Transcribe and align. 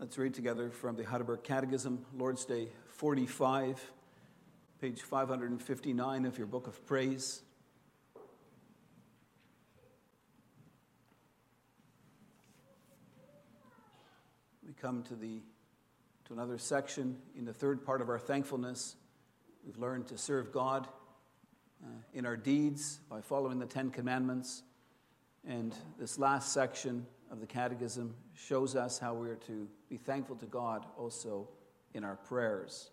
Let's 0.00 0.16
read 0.16 0.32
together 0.32 0.70
from 0.70 0.96
the 0.96 1.04
Heidelberg 1.04 1.42
Catechism, 1.42 2.06
Lord's 2.16 2.46
Day 2.46 2.68
45, 2.86 3.78
page 4.80 5.02
559 5.02 6.24
of 6.24 6.38
your 6.38 6.46
book 6.46 6.66
of 6.66 6.86
praise. 6.86 7.42
We 14.66 14.72
come 14.80 15.02
to 15.02 15.14
the 15.14 15.42
to 16.28 16.32
another 16.32 16.56
section 16.56 17.18
in 17.36 17.44
the 17.44 17.52
third 17.52 17.84
part 17.84 18.00
of 18.00 18.08
our 18.08 18.18
thankfulness. 18.18 18.96
We've 19.66 19.76
learned 19.76 20.08
to 20.08 20.16
serve 20.16 20.50
God 20.50 20.88
uh, 21.84 21.88
in 22.14 22.24
our 22.24 22.38
deeds 22.38 23.00
by 23.10 23.20
following 23.20 23.58
the 23.58 23.66
Ten 23.66 23.90
Commandments. 23.90 24.62
And 25.46 25.74
this 25.98 26.18
last 26.18 26.52
section 26.52 27.06
of 27.30 27.40
the 27.40 27.46
Catechism 27.46 28.14
shows 28.34 28.76
us 28.76 28.98
how 28.98 29.14
we 29.14 29.28
are 29.30 29.36
to 29.46 29.68
be 29.88 29.96
thankful 29.96 30.36
to 30.36 30.46
God 30.46 30.86
also 30.98 31.48
in 31.94 32.04
our 32.04 32.16
prayers. 32.16 32.90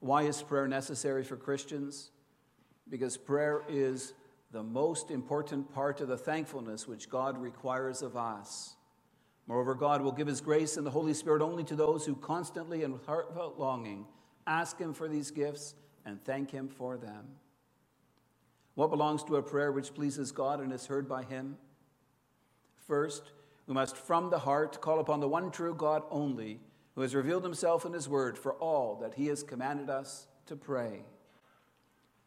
Why 0.00 0.22
is 0.22 0.42
prayer 0.42 0.68
necessary 0.68 1.24
for 1.24 1.36
Christians? 1.36 2.10
Because 2.88 3.16
prayer 3.16 3.62
is 3.68 4.12
the 4.52 4.62
most 4.62 5.10
important 5.10 5.72
part 5.72 6.00
of 6.00 6.08
the 6.08 6.16
thankfulness 6.16 6.86
which 6.86 7.08
God 7.08 7.38
requires 7.38 8.02
of 8.02 8.16
us. 8.16 8.76
Moreover, 9.46 9.74
God 9.74 10.02
will 10.02 10.12
give 10.12 10.26
His 10.26 10.40
grace 10.40 10.76
and 10.76 10.86
the 10.86 10.90
Holy 10.90 11.14
Spirit 11.14 11.42
only 11.42 11.64
to 11.64 11.76
those 11.76 12.04
who 12.04 12.14
constantly 12.16 12.82
and 12.82 12.92
with 12.92 13.06
heartfelt 13.06 13.58
longing 13.58 14.06
ask 14.46 14.78
Him 14.78 14.92
for 14.92 15.08
these 15.08 15.30
gifts 15.30 15.74
and 16.04 16.22
thank 16.24 16.50
Him 16.50 16.68
for 16.68 16.96
them. 16.96 17.26
What 18.76 18.90
belongs 18.90 19.24
to 19.24 19.36
a 19.36 19.42
prayer 19.42 19.72
which 19.72 19.94
pleases 19.94 20.30
God 20.30 20.60
and 20.60 20.72
is 20.72 20.86
heard 20.86 21.08
by 21.08 21.24
Him? 21.24 21.56
First, 22.86 23.32
we 23.66 23.74
must 23.74 23.96
from 23.96 24.30
the 24.30 24.38
heart 24.38 24.80
call 24.80 25.00
upon 25.00 25.18
the 25.18 25.28
one 25.28 25.50
true 25.50 25.74
God 25.74 26.04
only, 26.10 26.60
who 26.94 27.00
has 27.00 27.14
revealed 27.14 27.42
himself 27.42 27.84
in 27.84 27.92
his 27.92 28.08
word 28.08 28.38
for 28.38 28.52
all 28.54 28.96
that 29.02 29.14
he 29.14 29.26
has 29.26 29.42
commanded 29.42 29.90
us 29.90 30.28
to 30.46 30.56
pray. 30.56 31.02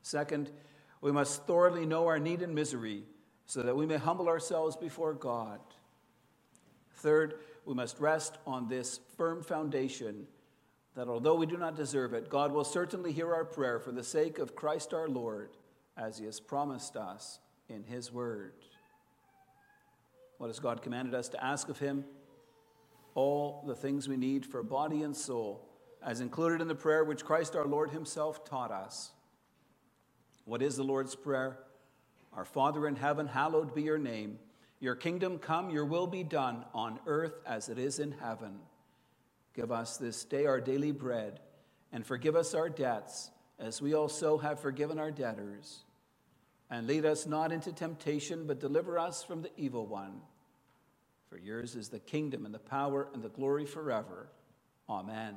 Second, 0.01 0.51
we 1.01 1.11
must 1.11 1.45
thoroughly 1.47 1.85
know 1.85 2.07
our 2.07 2.19
need 2.19 2.41
and 2.41 2.53
misery 2.53 3.03
so 3.45 3.63
that 3.63 3.75
we 3.75 3.85
may 3.85 3.97
humble 3.97 4.27
ourselves 4.27 4.75
before 4.75 5.13
God. 5.13 5.59
Third, 6.95 7.35
we 7.65 7.73
must 7.73 7.99
rest 7.99 8.37
on 8.45 8.67
this 8.67 8.99
firm 9.17 9.43
foundation 9.43 10.27
that 10.95 11.07
although 11.07 11.35
we 11.35 11.45
do 11.45 11.57
not 11.57 11.75
deserve 11.75 12.13
it, 12.13 12.29
God 12.29 12.51
will 12.51 12.65
certainly 12.65 13.11
hear 13.11 13.33
our 13.33 13.45
prayer 13.45 13.79
for 13.79 13.91
the 13.91 14.03
sake 14.03 14.39
of 14.39 14.55
Christ 14.55 14.93
our 14.93 15.07
Lord, 15.07 15.51
as 15.99 16.17
he 16.17 16.25
has 16.25 16.39
promised 16.39 16.95
us 16.95 17.39
in 17.67 17.83
his 17.83 18.11
word. 18.11 18.53
What 20.39 20.47
has 20.47 20.59
God 20.59 20.81
commanded 20.81 21.13
us 21.13 21.27
to 21.29 21.43
ask 21.43 21.67
of 21.67 21.79
Him? 21.79 22.05
All 23.13 23.61
the 23.67 23.75
things 23.75 24.07
we 24.07 24.15
need 24.15 24.45
for 24.45 24.63
body 24.63 25.03
and 25.03 25.15
soul, 25.15 25.67
as 26.01 26.21
included 26.21 26.61
in 26.61 26.69
the 26.69 26.75
prayer 26.75 27.03
which 27.03 27.25
Christ 27.25 27.57
our 27.57 27.65
Lord 27.65 27.89
Himself 27.89 28.45
taught 28.45 28.71
us. 28.71 29.11
What 30.45 30.61
is 30.61 30.77
the 30.77 30.83
Lord's 30.83 31.13
Prayer? 31.13 31.59
Our 32.31 32.45
Father 32.45 32.87
in 32.87 32.95
heaven, 32.95 33.27
hallowed 33.27 33.75
be 33.75 33.81
your 33.81 33.97
name. 33.97 34.39
Your 34.79 34.95
kingdom 34.95 35.39
come, 35.39 35.69
your 35.69 35.83
will 35.83 36.07
be 36.07 36.23
done 36.23 36.63
on 36.73 37.01
earth 37.05 37.41
as 37.45 37.67
it 37.67 37.77
is 37.77 37.99
in 37.99 38.13
heaven. 38.13 38.59
Give 39.53 39.73
us 39.73 39.97
this 39.97 40.23
day 40.23 40.45
our 40.45 40.61
daily 40.61 40.93
bread, 40.93 41.41
and 41.91 42.05
forgive 42.05 42.37
us 42.37 42.53
our 42.53 42.69
debts, 42.69 43.29
as 43.59 43.81
we 43.81 43.93
also 43.93 44.37
have 44.37 44.61
forgiven 44.61 44.99
our 44.99 45.11
debtors 45.11 45.83
and 46.69 46.87
lead 46.87 47.05
us 47.05 47.25
not 47.25 47.51
into 47.51 47.71
temptation, 47.71 48.45
but 48.45 48.59
deliver 48.59 48.99
us 48.99 49.23
from 49.23 49.41
the 49.41 49.51
evil 49.57 49.87
one. 49.87 50.21
For 51.29 51.37
yours 51.37 51.75
is 51.75 51.89
the 51.89 51.99
kingdom 51.99 52.45
and 52.45 52.53
the 52.53 52.59
power 52.59 53.07
and 53.13 53.23
the 53.23 53.29
glory 53.29 53.65
forever. 53.65 54.29
Amen. 54.89 55.35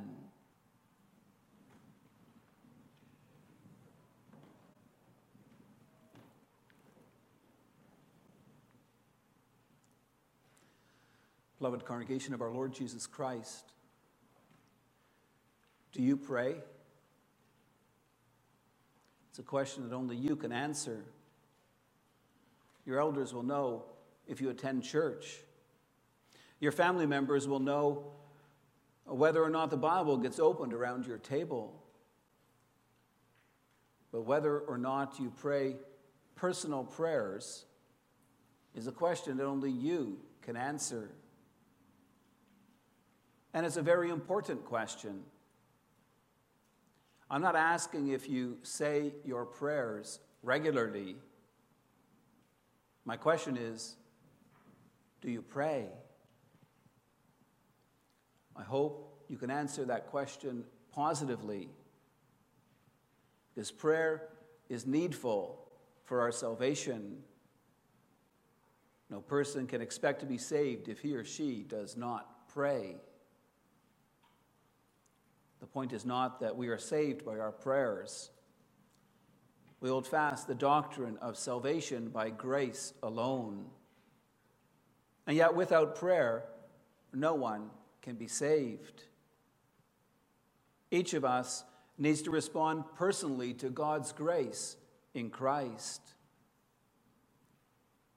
Beloved 11.59 11.85
congregation 11.85 12.35
of 12.35 12.43
our 12.43 12.51
Lord 12.51 12.73
Jesus 12.73 13.07
Christ, 13.07 13.73
do 15.93 16.03
you 16.03 16.17
pray? 16.17 16.57
It's 19.31 19.39
a 19.39 19.43
question 19.43 19.89
that 19.89 19.95
only 19.95 20.17
you 20.17 20.35
can 20.35 20.51
answer. 20.51 21.05
Your 22.85 22.99
elders 22.99 23.33
will 23.33 23.43
know 23.43 23.85
if 24.27 24.41
you 24.41 24.51
attend 24.51 24.83
church. 24.83 25.39
Your 26.61 26.73
family 26.73 27.07
members 27.07 27.47
will 27.49 27.61
know 27.61 28.13
whether 29.05 29.43
or 29.43 29.51
not 29.51 29.71
the 29.71 29.77
Bible 29.77 30.17
gets 30.17 30.39
opened 30.39 30.73
around 30.73 31.07
your 31.07 31.19
table. 31.19 31.83
But 34.13 34.23
whether 34.23 34.59
or 34.59 34.79
not 34.79 35.19
you 35.19 35.33
pray 35.37 35.77
personal 36.35 36.85
prayers 36.85 37.65
is 38.75 38.87
a 38.87 38.93
question 38.93 39.37
that 39.39 39.47
only 39.47 39.71
you 39.71 40.19
can 40.43 40.57
answer. 40.57 41.11
And 43.55 43.67
it's 43.67 43.77
a 43.77 43.83
very 43.83 44.11
important 44.11 44.65
question. 44.65 45.23
I'm 47.31 47.43
not 47.43 47.57
asking 47.57 48.09
if 48.09 48.29
you 48.29 48.59
say 48.63 49.13
your 49.25 49.45
prayers 49.45 50.19
regularly 50.43 51.17
my 53.05 53.17
question 53.17 53.57
is 53.57 53.97
do 55.21 55.31
you 55.31 55.43
pray? 55.43 55.87
I 58.57 58.63
hope 58.63 59.25
you 59.29 59.37
can 59.37 59.51
answer 59.51 59.85
that 59.85 60.09
question 60.09 60.65
positively 60.93 61.69
because 63.55 63.71
prayer 63.71 64.29
is 64.69 64.87
needful 64.87 65.69
for 66.05 66.21
our 66.21 66.33
salvation. 66.33 67.19
No 69.11 69.21
person 69.21 69.67
can 69.67 69.81
expect 69.81 70.21
to 70.21 70.27
be 70.27 70.39
saved 70.39 70.89
if 70.89 71.01
he 71.01 71.15
or 71.15 71.25
she 71.25 71.65
does 71.69 71.97
not 71.97 72.49
pray. 72.49 72.97
The 75.61 75.67
point 75.67 75.93
is 75.93 76.05
not 76.05 76.41
that 76.41 76.57
we 76.57 76.69
are 76.69 76.79
saved 76.79 77.25
by 77.25 77.39
our 77.39 77.53
prayers. 77.53 78.31
We 79.83 79.89
hold 79.89 80.07
fast 80.07 80.47
the 80.47 80.55
doctrine 80.55 81.19
of 81.21 81.37
salvation 81.37 82.11
by 82.11 82.31
grace 82.31 82.95
alone. 83.03 83.65
And 85.27 85.37
yet, 85.37 85.57
without 85.57 85.97
prayer, 85.97 86.45
no 87.13 87.35
one 87.35 87.69
can 88.01 88.15
be 88.15 88.29
saved. 88.29 89.03
Each 90.93 91.15
of 91.15 91.25
us 91.25 91.65
needs 91.99 92.23
to 92.23 92.31
respond 92.31 92.85
personally 92.95 93.55
to 93.55 93.71
God's 93.71 94.13
grace 94.13 94.77
in 95.15 95.31
Christ. 95.31 96.01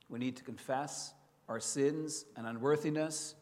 We 0.07 0.19
need 0.19 0.35
to 0.35 0.43
confess 0.43 1.15
our 1.49 1.59
sins 1.59 2.25
and 2.37 2.45
unworthiness, 2.45 3.33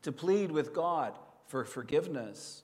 to 0.00 0.12
plead 0.12 0.50
with 0.50 0.72
God 0.72 1.12
for 1.48 1.66
forgiveness, 1.66 2.62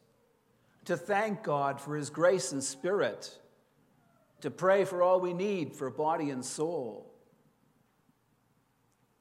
to 0.86 0.96
thank 0.96 1.42
God 1.42 1.78
for 1.78 1.96
His 1.96 2.08
grace 2.08 2.52
and 2.52 2.64
Spirit 2.64 3.39
to 4.40 4.50
pray 4.50 4.84
for 4.84 5.02
all 5.02 5.20
we 5.20 5.32
need 5.32 5.74
for 5.74 5.90
body 5.90 6.30
and 6.30 6.44
soul. 6.44 7.12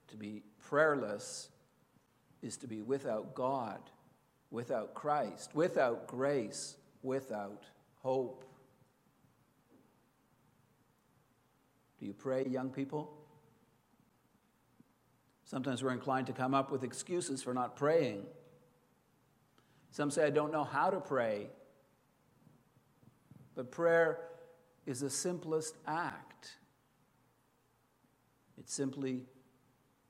To 0.10 0.18
be 0.18 0.44
prayerless 0.62 1.50
is 2.42 2.58
to 2.58 2.68
be 2.68 2.82
without 2.82 3.36
God, 3.36 3.80
without 4.50 4.94
Christ, 4.94 5.52
without 5.54 6.08
grace, 6.08 6.78
without 7.04 7.64
hope. 8.02 8.46
Do 12.00 12.06
you 12.06 12.14
pray, 12.14 12.46
young 12.46 12.70
people? 12.70 13.12
Sometimes 15.44 15.84
we're 15.84 15.92
inclined 15.92 16.28
to 16.28 16.34
come 16.34 16.54
up 16.54 16.72
with 16.72 16.84
excuses 16.84 17.44
for 17.44 17.54
not 17.54 17.76
praying. 17.76 18.24
Some 19.92 20.12
say, 20.12 20.26
I 20.26 20.30
don't 20.30 20.52
know 20.52 20.64
how 20.64 20.90
to 20.90 21.00
pray. 21.00 21.48
But 23.56 23.72
prayer 23.72 24.29
is 24.86 25.02
the 25.02 25.10
simplest 25.10 25.76
act. 25.88 26.56
It's 28.58 28.74
simply 28.74 29.22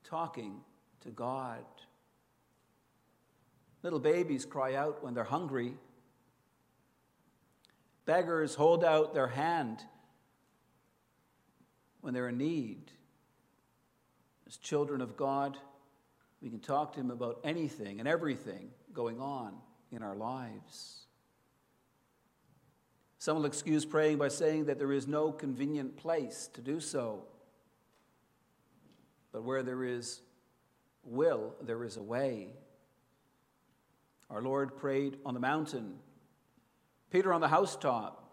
talking 0.03 0.61
to 1.01 1.09
God. 1.09 1.63
Little 3.83 3.99
babies 3.99 4.45
cry 4.45 4.75
out 4.75 5.03
when 5.03 5.13
they're 5.13 5.23
hungry. 5.23 5.75
Beggars 8.05 8.55
hold 8.55 8.83
out 8.83 9.13
their 9.13 9.27
hand 9.27 9.83
when 12.01 12.13
they're 12.13 12.29
in 12.29 12.37
need. 12.37 12.91
As 14.47 14.57
children 14.57 15.01
of 15.01 15.15
God, 15.15 15.57
we 16.41 16.49
can 16.49 16.59
talk 16.59 16.93
to 16.93 16.99
Him 16.99 17.11
about 17.11 17.39
anything 17.43 17.99
and 17.99 18.07
everything 18.07 18.71
going 18.93 19.19
on 19.19 19.53
in 19.91 20.01
our 20.01 20.15
lives. 20.15 21.05
Some 23.19 23.35
will 23.35 23.45
excuse 23.45 23.85
praying 23.85 24.17
by 24.17 24.29
saying 24.29 24.65
that 24.65 24.79
there 24.79 24.93
is 24.93 25.05
no 25.05 25.33
convenient 25.33 25.97
place 25.97 26.49
to 26.53 26.61
do 26.61 26.79
so. 26.79 27.25
But 29.33 29.43
where 29.43 29.61
there 29.61 29.83
is 29.83 30.21
will, 31.03 31.53
there 31.61 31.83
is 31.83 31.97
a 31.97 32.01
way. 32.01 32.47
Our 34.29 34.41
Lord 34.41 34.77
prayed 34.77 35.17
on 35.25 35.33
the 35.33 35.39
mountain, 35.39 35.95
Peter 37.11 37.33
on 37.33 37.41
the 37.41 37.49
housetop, 37.49 38.23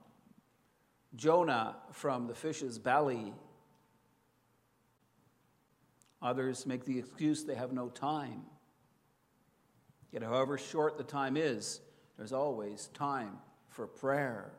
Jonah 1.17 1.77
from 1.91 2.29
the 2.29 2.35
fish's 2.35 2.79
belly. 2.79 3.35
Others 6.23 6.65
make 6.65 6.85
the 6.85 6.99
excuse 6.99 7.43
they 7.43 7.55
have 7.57 7.73
no 7.73 7.89
time. 7.89 8.43
Yet, 10.13 10.23
however 10.23 10.59
short 10.59 10.97
the 10.97 11.05
time 11.05 11.37
is, 11.37 11.81
there's 12.17 12.33
always 12.33 12.89
time 12.95 13.39
for 13.69 13.87
prayer. 13.87 14.53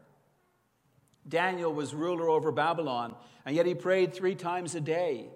Daniel 1.27 1.73
was 1.73 1.93
ruler 1.93 2.29
over 2.29 2.51
Babylon, 2.51 3.15
and 3.45 3.55
yet 3.55 3.65
he 3.65 3.75
prayed 3.75 4.13
three 4.13 4.35
times 4.35 4.75
a 4.75 4.81
day. 4.81 5.29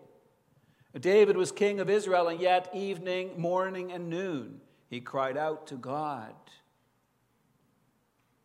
David 1.00 1.38
was 1.38 1.52
king 1.52 1.80
of 1.80 1.90
Israel, 1.90 2.28
and 2.28 2.40
yet 2.40 2.70
evening, 2.74 3.32
morning, 3.38 3.92
and 3.92 4.10
noon 4.10 4.62
he 4.90 5.00
cried 5.00 5.38
out 5.38 5.68
to 5.68 5.76
God. 5.76 6.34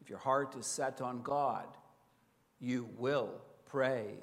If 0.00 0.08
your 0.08 0.20
heart 0.20 0.54
is 0.56 0.66
set 0.66 1.00
on 1.00 1.22
God, 1.22 1.66
you 2.60 2.88
will 2.96 3.32
pray. 3.66 4.14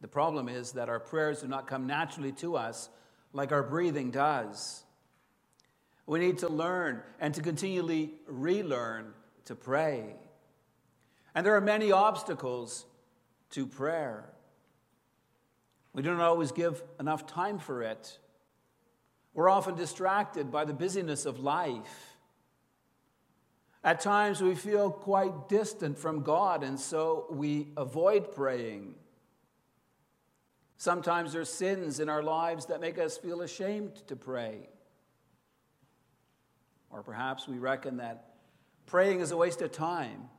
The 0.00 0.08
problem 0.08 0.48
is 0.48 0.72
that 0.72 0.88
our 0.88 1.00
prayers 1.00 1.40
do 1.40 1.48
not 1.48 1.66
come 1.66 1.86
naturally 1.86 2.30
to 2.32 2.56
us 2.56 2.88
like 3.32 3.50
our 3.50 3.64
breathing 3.64 4.12
does. 4.12 4.84
We 6.06 6.20
need 6.20 6.38
to 6.38 6.48
learn 6.48 7.02
and 7.18 7.34
to 7.34 7.42
continually 7.42 8.12
relearn 8.28 9.14
to 9.46 9.56
pray. 9.56 10.14
And 11.36 11.44
there 11.44 11.54
are 11.54 11.60
many 11.60 11.92
obstacles 11.92 12.86
to 13.50 13.66
prayer. 13.66 14.24
We 15.92 16.00
do 16.00 16.10
not 16.10 16.22
always 16.22 16.50
give 16.50 16.82
enough 16.98 17.26
time 17.26 17.58
for 17.58 17.82
it. 17.82 18.18
We're 19.34 19.50
often 19.50 19.74
distracted 19.74 20.50
by 20.50 20.64
the 20.64 20.72
busyness 20.72 21.26
of 21.26 21.38
life. 21.38 22.16
At 23.84 24.00
times, 24.00 24.40
we 24.40 24.54
feel 24.54 24.90
quite 24.90 25.50
distant 25.50 25.98
from 25.98 26.22
God, 26.22 26.64
and 26.64 26.80
so 26.80 27.26
we 27.30 27.68
avoid 27.76 28.34
praying. 28.34 28.94
Sometimes 30.78 31.34
there's 31.34 31.50
sins 31.50 32.00
in 32.00 32.08
our 32.08 32.22
lives 32.22 32.64
that 32.66 32.80
make 32.80 32.98
us 32.98 33.18
feel 33.18 33.42
ashamed 33.42 33.94
to 34.06 34.16
pray. 34.16 34.70
Or 36.88 37.02
perhaps 37.02 37.46
we 37.46 37.58
reckon 37.58 37.98
that 37.98 38.36
praying 38.86 39.20
is 39.20 39.32
a 39.32 39.36
waste 39.36 39.60
of 39.60 39.70
time 39.70 40.30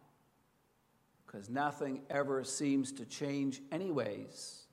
because 1.38 1.52
nothing 1.52 2.02
ever 2.10 2.44
seems 2.44 2.92
to 2.92 3.06
change, 3.06 3.62
anyways. 3.72 4.64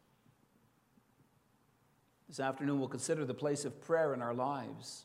This 2.26 2.40
afternoon, 2.40 2.78
we'll 2.78 2.88
consider 2.88 3.26
the 3.26 3.34
place 3.34 3.66
of 3.66 3.82
prayer 3.82 4.14
in 4.14 4.22
our 4.22 4.32
lives. 4.32 5.04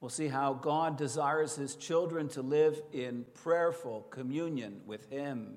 We'll 0.00 0.08
see 0.08 0.26
how 0.26 0.54
God 0.54 0.96
desires 0.96 1.54
his 1.54 1.76
children 1.76 2.26
to 2.30 2.42
live 2.42 2.82
in 2.92 3.26
prayerful 3.32 4.08
communion 4.10 4.80
with 4.86 5.08
him. 5.08 5.56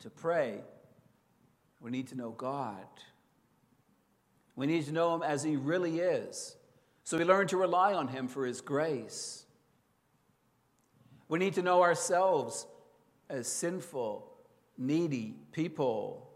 To 0.00 0.10
pray, 0.10 0.60
we 1.80 1.90
need 1.90 2.08
to 2.08 2.14
know 2.14 2.30
God. 2.30 2.84
We 4.54 4.66
need 4.66 4.84
to 4.84 4.92
know 4.92 5.14
him 5.14 5.22
as 5.22 5.42
he 5.42 5.56
really 5.56 6.00
is. 6.00 6.56
So 7.04 7.16
we 7.16 7.24
learn 7.24 7.46
to 7.46 7.56
rely 7.56 7.94
on 7.94 8.08
him 8.08 8.28
for 8.28 8.44
his 8.44 8.60
grace. 8.60 9.43
We 11.34 11.40
need 11.40 11.54
to 11.54 11.62
know 11.62 11.82
ourselves 11.82 12.64
as 13.28 13.48
sinful, 13.48 14.24
needy 14.78 15.34
people. 15.50 16.30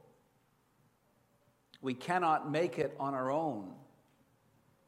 We 1.81 1.95
cannot 1.95 2.51
make 2.51 2.81
it 2.81 2.97
on 2.99 3.15
our 3.15 3.31
own. 3.31 3.75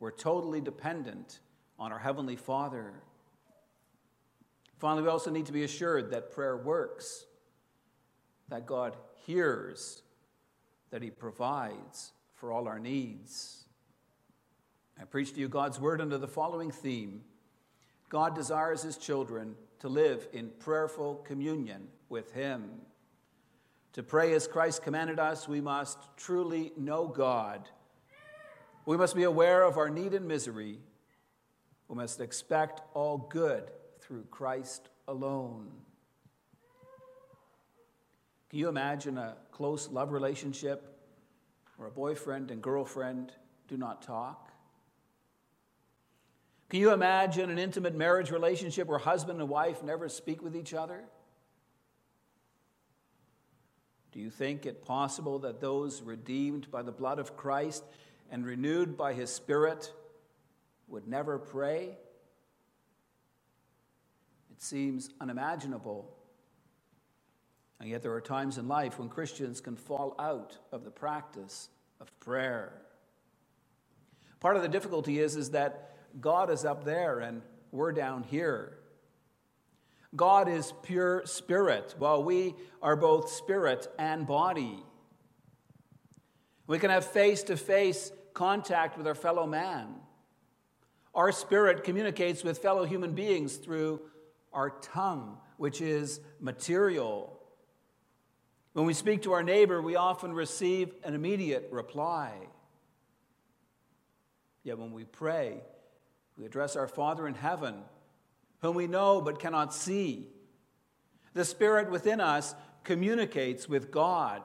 We're 0.00 0.10
totally 0.10 0.60
dependent 0.60 1.38
on 1.78 1.92
our 1.92 1.98
Heavenly 2.00 2.34
Father. 2.34 2.92
Finally, 4.78 5.04
we 5.04 5.10
also 5.10 5.30
need 5.30 5.46
to 5.46 5.52
be 5.52 5.62
assured 5.62 6.10
that 6.10 6.32
prayer 6.32 6.56
works, 6.56 7.24
that 8.48 8.66
God 8.66 8.96
hears, 9.26 10.02
that 10.90 11.02
He 11.02 11.10
provides 11.10 12.10
for 12.34 12.50
all 12.50 12.66
our 12.66 12.80
needs. 12.80 13.62
I 15.00 15.04
preach 15.04 15.34
to 15.34 15.38
you 15.38 15.48
God's 15.48 15.78
word 15.78 16.00
under 16.00 16.18
the 16.18 16.26
following 16.26 16.72
theme 16.72 17.20
God 18.08 18.34
desires 18.34 18.82
His 18.82 18.96
children 18.96 19.54
to 19.81 19.88
live 19.88 20.29
in 20.32 20.50
prayerful 20.59 21.17
communion 21.27 21.88
with 22.09 22.32
Him. 22.32 22.71
To 23.94 24.03
pray 24.03 24.32
as 24.35 24.47
Christ 24.47 24.82
commanded 24.82 25.19
us, 25.19 25.49
we 25.49 25.61
must 25.61 25.99
truly 26.17 26.73
know 26.77 27.09
God. 27.09 27.69
We 28.87 28.97
must 28.97 29.17
be 29.17 29.25
aware 29.25 29.62
of 29.62 29.79
our 29.79 29.91
need 29.91 30.15
and 30.15 30.29
misery. 30.29 30.79
We 31.88 31.97
must 31.97 32.21
expect 32.21 32.82
all 32.94 33.19
good 33.19 33.71
through 34.00 34.25
Christ 34.31 34.88
alone. 35.09 35.71
Can 38.49 38.59
you 38.59 38.69
imagine 38.69 39.19
a 39.19 39.37
close 39.50 39.88
love 39.88 40.12
relationship 40.12 40.99
where 41.77 41.88
a 41.88 41.93
boyfriend 41.93 42.50
and 42.50 42.62
girlfriend 42.62 43.32
do 43.69 43.77
not 43.77 44.03
talk? 44.03 44.50
Can 46.70 46.78
you 46.78 46.93
imagine 46.93 47.50
an 47.50 47.58
intimate 47.58 47.96
marriage 47.96 48.31
relationship 48.31 48.87
where 48.87 48.99
husband 48.99 49.40
and 49.40 49.49
wife 49.49 49.82
never 49.82 50.08
speak 50.08 50.40
with 50.40 50.55
each 50.55 50.72
other? 50.72 51.02
Do 54.12 54.20
you 54.20 54.31
think 54.31 54.67
it 54.67 54.84
possible 54.84 55.40
that 55.40 55.61
those 55.61 56.00
redeemed 56.00 56.70
by 56.70 56.82
the 56.82 56.93
blood 56.93 57.19
of 57.19 57.37
Christ 57.37 57.82
and 58.31 58.46
renewed 58.46 58.96
by 58.96 59.14
his 59.14 59.31
Spirit 59.31 59.93
would 60.87 61.08
never 61.08 61.40
pray? 61.40 61.99
It 64.52 64.62
seems 64.62 65.11
unimaginable. 65.20 66.08
And 67.81 67.88
yet, 67.88 68.02
there 68.02 68.12
are 68.12 68.20
times 68.20 68.58
in 68.58 68.69
life 68.69 69.00
when 69.00 69.08
Christians 69.08 69.61
can 69.61 69.75
fall 69.75 70.14
out 70.20 70.56
of 70.70 70.84
the 70.84 70.90
practice 70.90 71.69
of 72.00 72.17
prayer. 72.20 72.81
Part 74.38 74.55
of 74.56 74.62
the 74.62 74.69
difficulty 74.69 75.19
is, 75.19 75.34
is 75.34 75.50
that 75.50 75.89
God 76.18 76.50
is 76.50 76.64
up 76.64 76.84
there 76.84 77.20
and 77.20 77.42
we're 77.70 77.92
down 77.92 78.24
here. 78.24 78.78
God 80.16 80.48
is 80.48 80.72
pure 80.82 81.22
spirit, 81.24 81.94
while 81.98 82.24
we 82.24 82.56
are 82.82 82.96
both 82.96 83.30
spirit 83.30 83.86
and 83.98 84.26
body. 84.26 84.82
We 86.66 86.78
can 86.78 86.90
have 86.90 87.04
face 87.04 87.44
to 87.44 87.56
face 87.56 88.10
contact 88.34 88.98
with 88.98 89.06
our 89.06 89.14
fellow 89.14 89.46
man. 89.46 89.94
Our 91.14 91.32
spirit 91.32 91.84
communicates 91.84 92.43
with 92.43 92.58
fellow 92.58 92.84
human 92.84 93.14
beings 93.14 93.56
through 93.56 94.00
our 94.52 94.70
tongue, 94.70 95.38
which 95.56 95.81
is 95.81 96.20
material. 96.40 97.40
When 98.72 98.86
we 98.86 98.94
speak 98.94 99.22
to 99.22 99.32
our 99.32 99.43
neighbor, 99.43 99.82
we 99.82 99.96
often 99.96 100.32
receive 100.32 100.93
an 101.05 101.14
immediate 101.14 101.69
reply. 101.70 102.32
Yet 104.62 104.79
when 104.79 104.93
we 104.93 105.05
pray, 105.05 105.60
we 106.41 106.47
address 106.47 106.75
our 106.75 106.89
Father 106.89 107.29
in 107.29 107.35
heaven, 107.35 107.75
whom 108.63 108.75
we 108.75 108.87
know 108.87 109.20
but 109.20 109.39
cannot 109.39 109.75
see. 109.75 110.27
The 111.35 111.44
Spirit 111.44 111.91
within 111.91 112.19
us 112.19 112.55
communicates 112.82 113.69
with 113.69 113.91
God. 113.91 114.43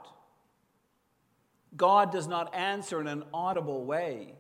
God 1.77 2.11
does 2.11 2.27
not 2.27 2.53
answer 2.53 2.99
in 2.99 3.07
an 3.07 3.23
audible 3.33 3.85
way. 3.85 4.35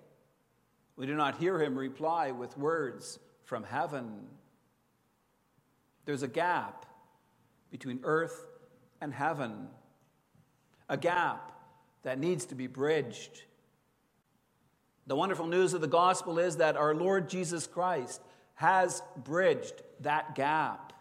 We 0.97 1.05
do 1.05 1.15
not 1.15 1.37
hear 1.37 1.61
him 1.61 1.77
reply 1.77 2.31
with 2.31 2.57
words 2.57 3.19
from 3.45 3.63
heaven. 3.63 4.27
There's 6.03 6.23
a 6.23 6.27
gap 6.27 6.85
between 7.71 8.01
earth 8.03 8.47
and 8.99 9.13
heaven, 9.13 9.69
a 10.89 10.97
gap 10.97 11.53
that 12.03 12.19
needs 12.19 12.45
to 12.47 12.55
be 12.55 12.67
bridged. 12.67 13.43
The 15.07 15.15
wonderful 15.15 15.47
news 15.47 15.73
of 15.73 15.81
the 15.81 15.87
gospel 15.87 16.39
is 16.39 16.57
that 16.57 16.77
our 16.77 16.95
Lord 16.95 17.29
Jesus 17.29 17.67
Christ 17.67 18.21
has 18.55 19.03
bridged 19.17 19.83
that 20.01 20.33
gap. 20.35 20.93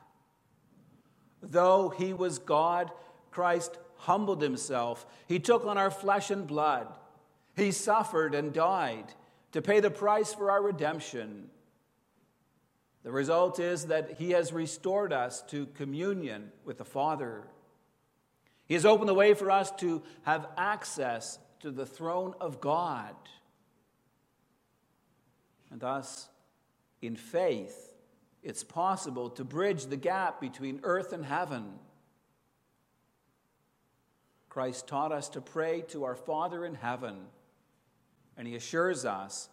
Though 1.42 1.88
he 1.88 2.12
was 2.12 2.38
God, 2.38 2.90
Christ 3.30 3.78
humbled 3.96 4.42
himself. 4.42 5.06
He 5.26 5.38
took 5.38 5.64
on 5.64 5.78
our 5.78 5.90
flesh 5.90 6.30
and 6.30 6.46
blood. 6.46 6.88
He 7.56 7.72
suffered 7.72 8.34
and 8.34 8.52
died 8.52 9.14
to 9.52 9.62
pay 9.62 9.80
the 9.80 9.90
price 9.90 10.34
for 10.34 10.50
our 10.50 10.62
redemption. 10.62 11.48
The 13.04 13.12
result 13.12 13.60
is 13.60 13.86
that 13.86 14.16
he 14.18 14.30
has 14.30 14.52
restored 14.52 15.12
us 15.12 15.42
to 15.48 15.66
communion 15.66 16.50
with 16.64 16.78
the 16.78 16.84
Father. 16.84 17.44
He 18.66 18.74
has 18.74 18.86
opened 18.86 19.08
the 19.08 19.14
way 19.14 19.34
for 19.34 19.50
us 19.50 19.70
to 19.78 20.02
have 20.22 20.48
access 20.56 21.38
to 21.60 21.70
the 21.70 21.86
throne 21.86 22.34
of 22.40 22.60
God. 22.60 23.14
And 25.74 25.80
thus, 25.80 26.28
in 27.02 27.16
faith, 27.16 27.96
it's 28.44 28.62
possible 28.62 29.28
to 29.30 29.42
bridge 29.42 29.86
the 29.86 29.96
gap 29.96 30.40
between 30.40 30.78
earth 30.84 31.12
and 31.12 31.24
heaven. 31.26 31.64
Christ 34.48 34.86
taught 34.86 35.10
us 35.10 35.28
to 35.30 35.40
pray 35.40 35.82
to 35.88 36.04
our 36.04 36.14
Father 36.14 36.64
in 36.64 36.76
heaven, 36.76 37.16
and 38.36 38.46
He 38.46 38.54
assures 38.54 39.04
us 39.04 39.48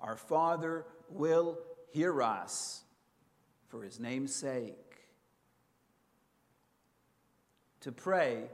our 0.00 0.16
Father 0.16 0.86
will 1.08 1.56
hear 1.92 2.20
us 2.20 2.82
for 3.68 3.84
his 3.84 4.00
name's 4.00 4.34
sake. 4.34 4.96
To 7.82 7.92
pray 7.92 8.50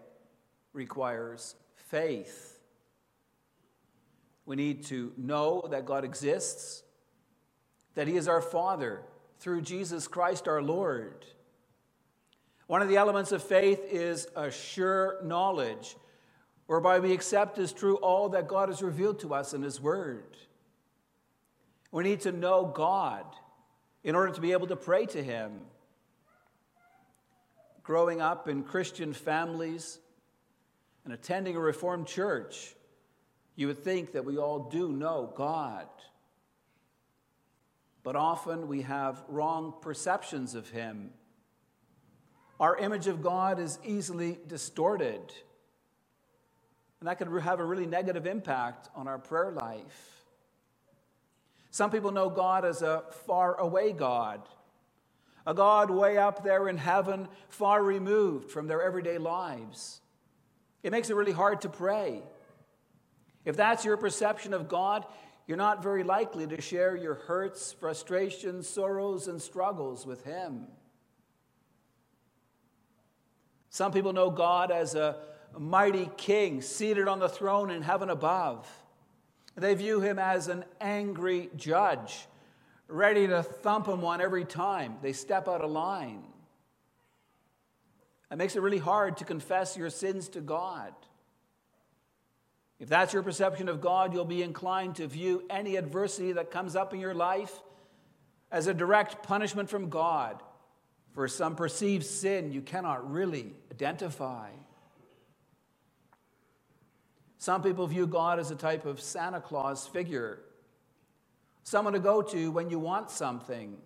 requires 0.75 1.55
faith. 1.77 2.61
We 4.45 4.57
need 4.57 4.85
to 4.89 5.15
know 5.17 5.67
that 5.71 5.87
God 5.87 6.05
exists, 6.05 6.83
that 7.97 8.07
he 8.07 8.17
is 8.17 8.29
our 8.29 8.41
Father 8.41 9.03
through 9.41 9.63
Jesus 9.63 10.07
Christ 10.07 10.47
our 10.47 10.63
Lord. 10.63 11.27
One 12.69 12.83
of 12.83 12.89
the 12.89 12.97
elements 12.97 13.33
of 13.33 13.43
faith 13.43 13.81
is 13.91 14.29
a 14.37 14.51
sure 14.51 15.19
knowledge, 15.25 15.97
whereby 16.67 17.01
we 17.01 17.13
accept 17.13 17.59
as 17.59 17.73
true 17.73 17.97
all 17.97 18.31
that 18.31 18.49
God 18.49 18.69
has 18.69 18.83
revealed 18.83 19.21
to 19.21 19.35
us 19.35 19.55
in 19.55 19.63
His 19.63 19.81
Word. 19.81 20.37
We 21.91 22.05
need 22.05 22.21
to 22.23 22.33
know 22.33 22.67
God 22.67 23.25
in 24.05 24.15
order 24.15 24.33
to 24.33 24.41
be 24.41 24.53
able 24.53 24.67
to 24.69 24.77
pray 24.77 25.07
to 25.07 25.23
Him. 25.23 25.61
Growing 27.83 28.21
up 28.21 28.49
in 28.49 28.65
Christian 28.65 29.13
families 29.13 30.01
and 31.05 31.15
attending 31.15 31.57
a 31.57 31.61
Reformed 31.61 32.09
church, 32.09 32.75
you 33.55 33.69
would 33.69 33.83
think 33.83 34.13
that 34.13 34.25
we 34.25 34.37
all 34.37 34.69
do 34.69 34.93
know 34.93 35.33
God. 35.37 35.87
But 38.07 38.15
often 38.15 38.69
we 38.69 38.83
have 38.83 39.21
wrong 39.29 39.75
perceptions 39.83 40.55
of 40.55 40.71
Him 40.71 41.11
our 42.59 42.77
image 42.79 43.07
of 43.07 43.23
God 43.23 43.59
is 43.59 43.79
easily 43.85 44.39
distorted. 44.47 45.21
And 47.01 47.09
that 47.09 47.19
can 47.19 47.37
have 47.41 47.61
a 47.61 47.65
really 47.65 47.87
negative 47.87 48.27
impact 48.27 48.89
on 48.95 49.07
our 49.07 49.19
prayer 49.19 49.53
life. 49.53 50.25
Some 51.71 51.91
people 51.91 52.13
know 52.13 52.31
God 52.31 52.65
as 52.65 52.81
a 52.81 53.03
far 53.27 53.61
away 53.61 53.93
God, 53.93 54.41
a 55.47 55.53
God 55.53 55.91
way 55.91 56.17
up 56.17 56.43
there 56.43 56.69
in 56.69 56.79
heaven, 56.79 57.29
far 57.49 57.83
removed 57.83 58.51
from 58.51 58.67
their 58.67 58.83
everyday 58.83 59.19
lives. 59.19 60.01
It 60.83 60.93
makes 60.93 61.11
it 61.11 61.17
really 61.17 61.33
hard 61.33 61.61
to 61.63 61.69
pray. 61.69 62.23
If 63.45 63.57
that's 63.57 63.85
your 63.85 63.99
perception 63.99 64.55
of 64.55 64.69
God, 64.69 65.05
you're 65.47 65.57
not 65.57 65.83
very 65.83 66.03
likely 66.03 66.47
to 66.47 66.61
share 66.61 66.97
your 66.97 67.15
hurts, 67.15 67.73
frustrations, 67.73 68.69
sorrows, 68.69 69.29
and 69.29 69.41
struggles 69.41 70.07
with 70.07 70.25
Him. 70.25 70.67
Some 73.71 73.93
people 73.93 74.13
know 74.13 74.31
God 74.31 74.71
as 74.71 74.95
a 74.95 75.17
mighty 75.59 76.11
king 76.17 76.63
seated 76.63 77.09
on 77.09 77.19
the 77.19 77.29
throne 77.29 77.71
in 77.71 77.83
heaven 77.83 78.11
above. 78.11 78.67
They 79.57 79.75
view 79.75 80.01
him 80.01 80.19
as 80.19 80.49
an 80.49 80.65
angry 80.81 81.51
judge, 81.57 82.27
ready 82.89 83.27
to 83.27 83.43
thump 83.43 83.87
them 83.87 84.03
one 84.03 84.21
every 84.21 84.45
time 84.45 84.97
they 85.03 85.13
step 85.13 85.49
out 85.49 85.63
of 85.63 85.71
line. 85.71 86.23
It 88.31 88.37
makes 88.37 88.57
it 88.57 88.61
really 88.61 88.79
hard 88.79 89.17
to 89.19 89.25
confess 89.25 89.77
your 89.77 89.91
sins 89.91 90.29
to 90.31 90.41
God. 90.41 90.93
If 92.79 92.89
that's 92.89 93.13
your 93.13 93.23
perception 93.23 93.69
of 93.69 93.81
God, 93.81 94.13
you'll 94.13 94.25
be 94.25 94.43
inclined 94.43 94.97
to 94.97 95.07
view 95.07 95.45
any 95.49 95.77
adversity 95.77 96.33
that 96.33 96.51
comes 96.51 96.77
up 96.77 96.93
in 96.93 97.01
your 97.01 97.15
life 97.15 97.53
as 98.51 98.67
a 98.67 98.75
direct 98.75 99.23
punishment 99.23 99.71
from 99.71 99.89
God 99.89 100.43
for 101.15 101.27
some 101.27 101.57
perceived 101.57 102.05
sin 102.05 102.53
you 102.53 102.61
cannot 102.61 103.11
really 103.11 103.55
identify. 103.73 104.51
Some 107.39 107.63
people 107.63 107.87
view 107.87 108.07
God 108.07 108.39
as 108.39 108.51
a 108.51 108.57
type 108.57 108.85
of 108.85 109.01
Santa 109.01 109.41
Claus 109.41 109.87
figure, 109.87 110.41
someone 111.63 111.95
to 111.95 111.99
go 111.99 112.21
to 112.21 112.51
when 112.51 112.71
you 112.71 112.79
want 112.79 113.11
something. 113.11 113.79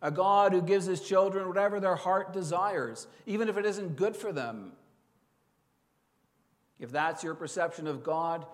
A 0.00 0.10
God 0.10 0.52
who 0.52 0.62
gives 0.62 0.86
his 0.86 1.00
children 1.00 1.48
whatever 1.48 1.80
their 1.80 1.96
heart 1.96 2.32
desires, 2.32 3.06
even 3.26 3.48
if 3.48 3.56
it 3.56 3.66
isn't 3.66 3.96
good 3.96 4.14
for 4.14 4.32
them. 4.32 4.72
If 6.78 6.92
that's 6.92 7.24
your 7.24 7.34
perception 7.34 7.86
of 7.86 8.04
God, 8.04 8.46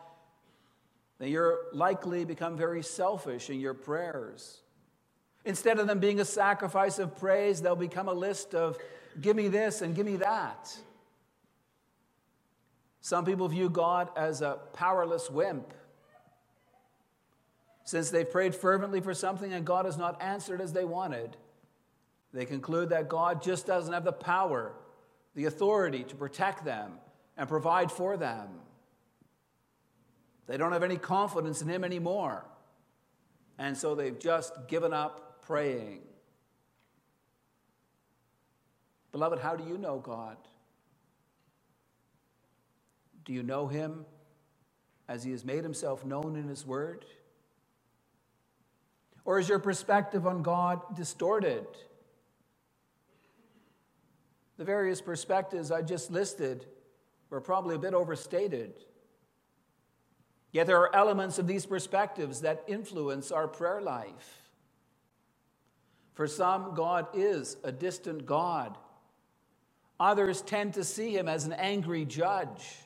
then 1.18 1.28
you're 1.28 1.66
likely 1.72 2.24
become 2.24 2.56
very 2.56 2.82
selfish 2.82 3.50
in 3.50 3.60
your 3.60 3.74
prayers. 3.74 4.60
Instead 5.44 5.78
of 5.78 5.86
them 5.86 5.98
being 5.98 6.20
a 6.20 6.24
sacrifice 6.24 6.98
of 6.98 7.18
praise, 7.18 7.60
they'll 7.60 7.76
become 7.76 8.08
a 8.08 8.14
list 8.14 8.54
of 8.54 8.78
give 9.20 9.36
me 9.36 9.48
this 9.48 9.82
and 9.82 9.94
give 9.94 10.06
me 10.06 10.16
that. 10.16 10.76
Some 13.00 13.26
people 13.26 13.46
view 13.48 13.68
God 13.68 14.08
as 14.16 14.40
a 14.40 14.58
powerless 14.72 15.30
wimp. 15.30 15.74
Since 17.84 18.08
they've 18.08 18.28
prayed 18.28 18.54
fervently 18.54 19.02
for 19.02 19.12
something 19.12 19.52
and 19.52 19.66
God 19.66 19.84
has 19.84 19.98
not 19.98 20.22
answered 20.22 20.62
as 20.62 20.72
they 20.72 20.86
wanted, 20.86 21.36
they 22.32 22.46
conclude 22.46 22.88
that 22.88 23.10
God 23.10 23.42
just 23.42 23.66
doesn't 23.66 23.92
have 23.92 24.04
the 24.04 24.12
power, 24.12 24.72
the 25.34 25.44
authority 25.44 26.02
to 26.04 26.16
protect 26.16 26.64
them 26.64 26.92
and 27.36 27.48
provide 27.48 27.90
for 27.90 28.16
them. 28.16 28.48
They 30.46 30.56
don't 30.56 30.72
have 30.72 30.82
any 30.82 30.96
confidence 30.96 31.62
in 31.62 31.68
Him 31.68 31.84
anymore. 31.84 32.44
And 33.58 33.76
so 33.76 33.94
they've 33.94 34.18
just 34.18 34.52
given 34.68 34.92
up 34.92 35.42
praying. 35.42 36.02
Beloved, 39.12 39.38
how 39.38 39.56
do 39.56 39.64
you 39.64 39.78
know 39.78 39.98
God? 39.98 40.36
Do 43.24 43.32
you 43.32 43.42
know 43.42 43.68
Him 43.68 44.04
as 45.08 45.24
He 45.24 45.30
has 45.30 45.44
made 45.44 45.62
Himself 45.62 46.04
known 46.04 46.36
in 46.36 46.48
His 46.48 46.66
Word? 46.66 47.04
Or 49.24 49.38
is 49.38 49.48
your 49.48 49.58
perspective 49.58 50.26
on 50.26 50.42
God 50.42 50.94
distorted? 50.94 51.66
The 54.58 54.64
various 54.64 55.00
perspectives 55.00 55.70
I 55.70 55.82
just 55.82 56.10
listed 56.10 56.66
were 57.34 57.40
probably 57.40 57.74
a 57.74 57.78
bit 57.80 57.94
overstated. 57.94 58.74
Yet 60.52 60.68
there 60.68 60.78
are 60.78 60.94
elements 60.94 61.40
of 61.40 61.48
these 61.48 61.66
perspectives 61.66 62.42
that 62.42 62.62
influence 62.68 63.32
our 63.32 63.48
prayer 63.48 63.80
life. 63.80 64.40
For 66.12 66.28
some, 66.28 66.76
God 66.76 67.08
is 67.12 67.56
a 67.64 67.72
distant 67.72 68.24
God. 68.24 68.78
Others 69.98 70.42
tend 70.42 70.74
to 70.74 70.84
see 70.84 71.16
him 71.16 71.26
as 71.26 71.44
an 71.44 71.52
angry 71.54 72.04
judge. 72.04 72.76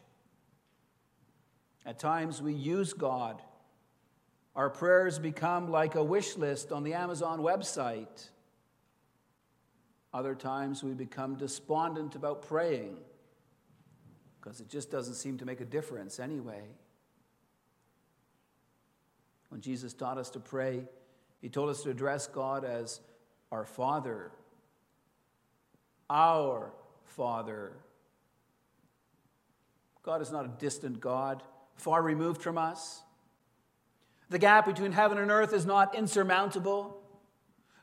At 1.85 1.99
times, 1.99 2.41
we 2.41 2.55
use 2.55 2.95
God. 2.95 3.43
Our 4.57 4.71
prayers 4.71 5.19
become 5.19 5.71
like 5.71 5.95
a 5.95 6.03
wish 6.03 6.39
list 6.39 6.73
on 6.73 6.85
the 6.85 6.95
Amazon 6.95 7.41
website. 7.41 8.31
Other 10.15 10.35
times, 10.35 10.83
we 10.83 10.93
become 10.95 11.35
despondent 11.35 12.15
about 12.15 12.41
praying 12.41 12.97
because 14.41 14.61
it 14.61 14.69
just 14.69 14.91
doesn't 14.91 15.15
seem 15.15 15.39
to 15.39 15.45
make 15.45 15.61
a 15.61 15.65
difference 15.65 16.21
anyway. 16.21 16.63
When 19.49 19.61
Jesus 19.61 19.95
taught 19.95 20.19
us 20.19 20.31
to 20.31 20.41
pray, 20.41 20.85
he 21.41 21.49
told 21.49 21.71
us 21.71 21.83
to 21.83 21.91
address 21.91 22.27
God 22.27 22.65
as 22.65 23.01
our 23.51 23.65
Father. 23.65 24.31
Our 26.11 26.73
Father. 27.05 27.73
God 30.03 30.23
is 30.23 30.31
not 30.31 30.45
a 30.45 30.49
distant 30.49 31.01
God, 31.01 31.43
far 31.77 32.03
removed 32.03 32.43
from 32.43 32.59
us. 32.59 33.03
The 34.31 34.39
gap 34.39 34.67
between 34.67 34.93
heaven 34.93 35.19
and 35.19 35.31
earth 35.31 35.53
is 35.53 35.65
not 35.65 35.95
insurmountable. 35.95 37.01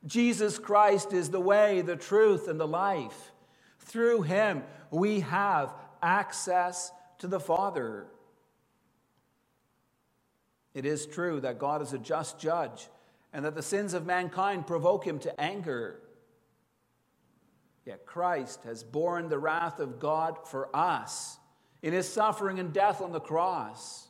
Jesus 0.06 0.60
Christ 0.60 1.12
is 1.14 1.30
the 1.30 1.40
way, 1.40 1.82
the 1.82 1.96
truth, 1.96 2.48
and 2.48 2.60
the 2.60 2.68
life. 2.68 3.32
Through 3.80 4.24
him, 4.24 4.64
we 4.92 5.22
have 5.22 5.74
access 6.06 6.92
to 7.18 7.28
the 7.28 7.40
Father. 7.40 8.06
It 10.76 10.86
is 10.86 11.06
true 11.06 11.40
that 11.42 11.58
God 11.58 11.82
is 11.82 11.94
a 11.94 11.98
just 11.98 12.40
judge 12.40 12.88
and 13.34 13.44
that 13.44 13.56
the 13.56 13.64
sins 13.64 13.94
of 13.94 14.06
mankind 14.06 14.68
provoke 14.68 15.06
him 15.06 15.20
to 15.20 15.42
anger. 15.42 16.00
Yet 17.86 18.06
Christ 18.06 18.64
has 18.64 18.84
borne 18.84 19.30
the 19.30 19.40
wrath 19.40 19.80
of 19.80 20.00
God 20.00 20.48
for 20.48 20.74
us 20.76 21.38
in 21.82 21.92
his 21.92 22.08
suffering 22.08 22.60
and 22.60 22.72
death 22.72 23.02
on 23.02 23.12
the 23.12 23.20
cross. 23.20 24.08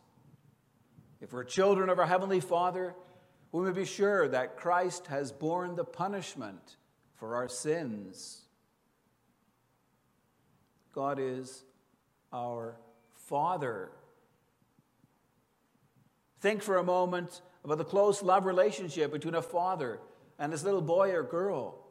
If 1.21 1.33
we're 1.33 1.43
children 1.43 1.89
of 1.89 1.97
our 1.99 2.05
Heavenly 2.05 2.39
Father, 2.39 2.93
we 3.51 3.63
may 3.63 3.71
be 3.71 3.85
sure 3.85 4.27
that 4.27 4.57
Christ 4.57 5.07
has 5.07 5.31
borne 5.31 5.75
the 5.75 5.85
punishment 5.85 6.77
for 7.13 7.35
our 7.35 7.47
sins. 7.47 8.41
God 10.93 11.19
is 11.19 11.63
our 12.31 12.77
Father. 13.13 13.91
Think 16.39 16.61
for 16.61 16.77
a 16.77 16.83
moment 16.83 17.41
about 17.63 17.77
the 17.77 17.85
close 17.85 18.21
love 18.21 18.45
relationship 18.45 19.11
between 19.11 19.35
a 19.35 19.41
father 19.41 19.99
and 20.37 20.51
his 20.51 20.63
little 20.63 20.81
boy 20.81 21.11
or 21.11 21.23
girl. 21.23 21.81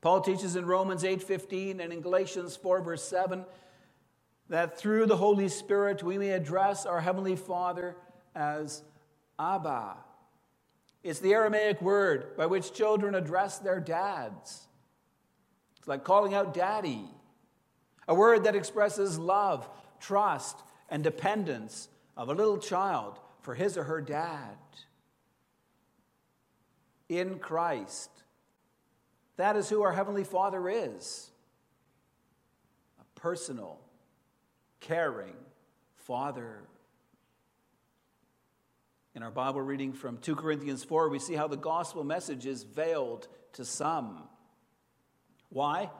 Paul 0.00 0.20
teaches 0.20 0.54
in 0.54 0.64
Romans 0.64 1.02
8:15 1.02 1.80
and 1.80 1.92
in 1.92 2.00
Galatians 2.00 2.54
4 2.56 2.82
verse 2.82 3.02
7 3.02 3.44
that 4.48 4.78
through 4.78 5.06
the 5.06 5.16
Holy 5.16 5.48
Spirit 5.48 6.02
we 6.02 6.18
may 6.18 6.30
address 6.30 6.86
our 6.86 7.00
heavenly 7.00 7.36
Father 7.36 7.96
as 8.34 8.82
Abba. 9.38 9.96
It's 11.02 11.20
the 11.20 11.34
Aramaic 11.34 11.80
word 11.82 12.36
by 12.36 12.46
which 12.46 12.72
children 12.72 13.14
address 13.14 13.58
their 13.58 13.80
dads. 13.80 14.68
It's 15.78 15.88
like 15.88 16.04
calling 16.04 16.34
out 16.34 16.54
daddy, 16.54 17.04
a 18.08 18.14
word 18.14 18.44
that 18.44 18.56
expresses 18.56 19.18
love, 19.18 19.68
trust, 20.00 20.56
and 20.88 21.04
dependence 21.04 21.88
of 22.16 22.30
a 22.30 22.34
little 22.34 22.58
child 22.58 23.20
for 23.42 23.54
his 23.54 23.76
or 23.76 23.84
her 23.84 24.00
dad. 24.00 24.56
In 27.08 27.38
Christ, 27.38 28.10
that 29.36 29.56
is 29.56 29.68
who 29.68 29.82
our 29.82 29.92
Heavenly 29.92 30.24
Father 30.24 30.68
is 30.68 31.30
a 32.98 33.20
personal, 33.20 33.78
caring 34.80 35.36
Father. 35.96 36.62
In 39.14 39.22
our 39.22 39.30
Bible 39.30 39.60
reading 39.60 39.92
from 39.92 40.18
2 40.18 40.34
Corinthians 40.36 40.82
4, 40.82 41.08
we 41.08 41.18
see 41.18 41.34
how 41.34 41.46
the 41.48 41.56
gospel 41.56 42.04
message 42.04 42.46
is 42.46 42.62
veiled 42.62 43.28
to 43.54 43.64
some. 43.64 44.22
Why? 45.50 45.90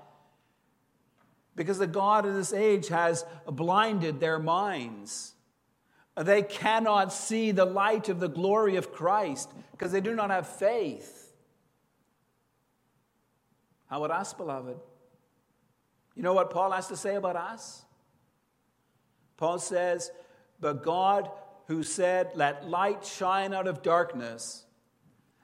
Because 1.59 1.79
the 1.79 1.89
God 1.89 2.25
of 2.25 2.35
this 2.35 2.53
age 2.53 2.87
has 2.87 3.25
blinded 3.45 4.21
their 4.21 4.39
minds. 4.39 5.35
They 6.17 6.43
cannot 6.43 7.13
see 7.13 7.51
the 7.51 7.65
light 7.65 8.09
of 8.09 8.21
the 8.21 8.29
glory 8.29 8.77
of 8.77 8.93
Christ 8.93 9.51
because 9.73 9.91
they 9.91 10.01
do 10.01 10.15
not 10.15 10.31
have 10.31 10.47
faith. 10.47 11.33
How 13.87 14.05
about 14.05 14.21
us, 14.21 14.33
beloved? 14.33 14.79
You 16.15 16.23
know 16.23 16.33
what 16.33 16.51
Paul 16.51 16.71
has 16.71 16.87
to 16.89 16.97
say 16.97 17.17
about 17.17 17.35
us? 17.35 17.85
Paul 19.37 19.59
says, 19.59 20.13
But 20.61 20.85
God, 20.85 21.29
who 21.67 21.83
said, 21.83 22.31
Let 22.37 22.69
light 22.69 23.05
shine 23.05 23.53
out 23.53 23.67
of 23.67 23.83
darkness, 23.83 24.65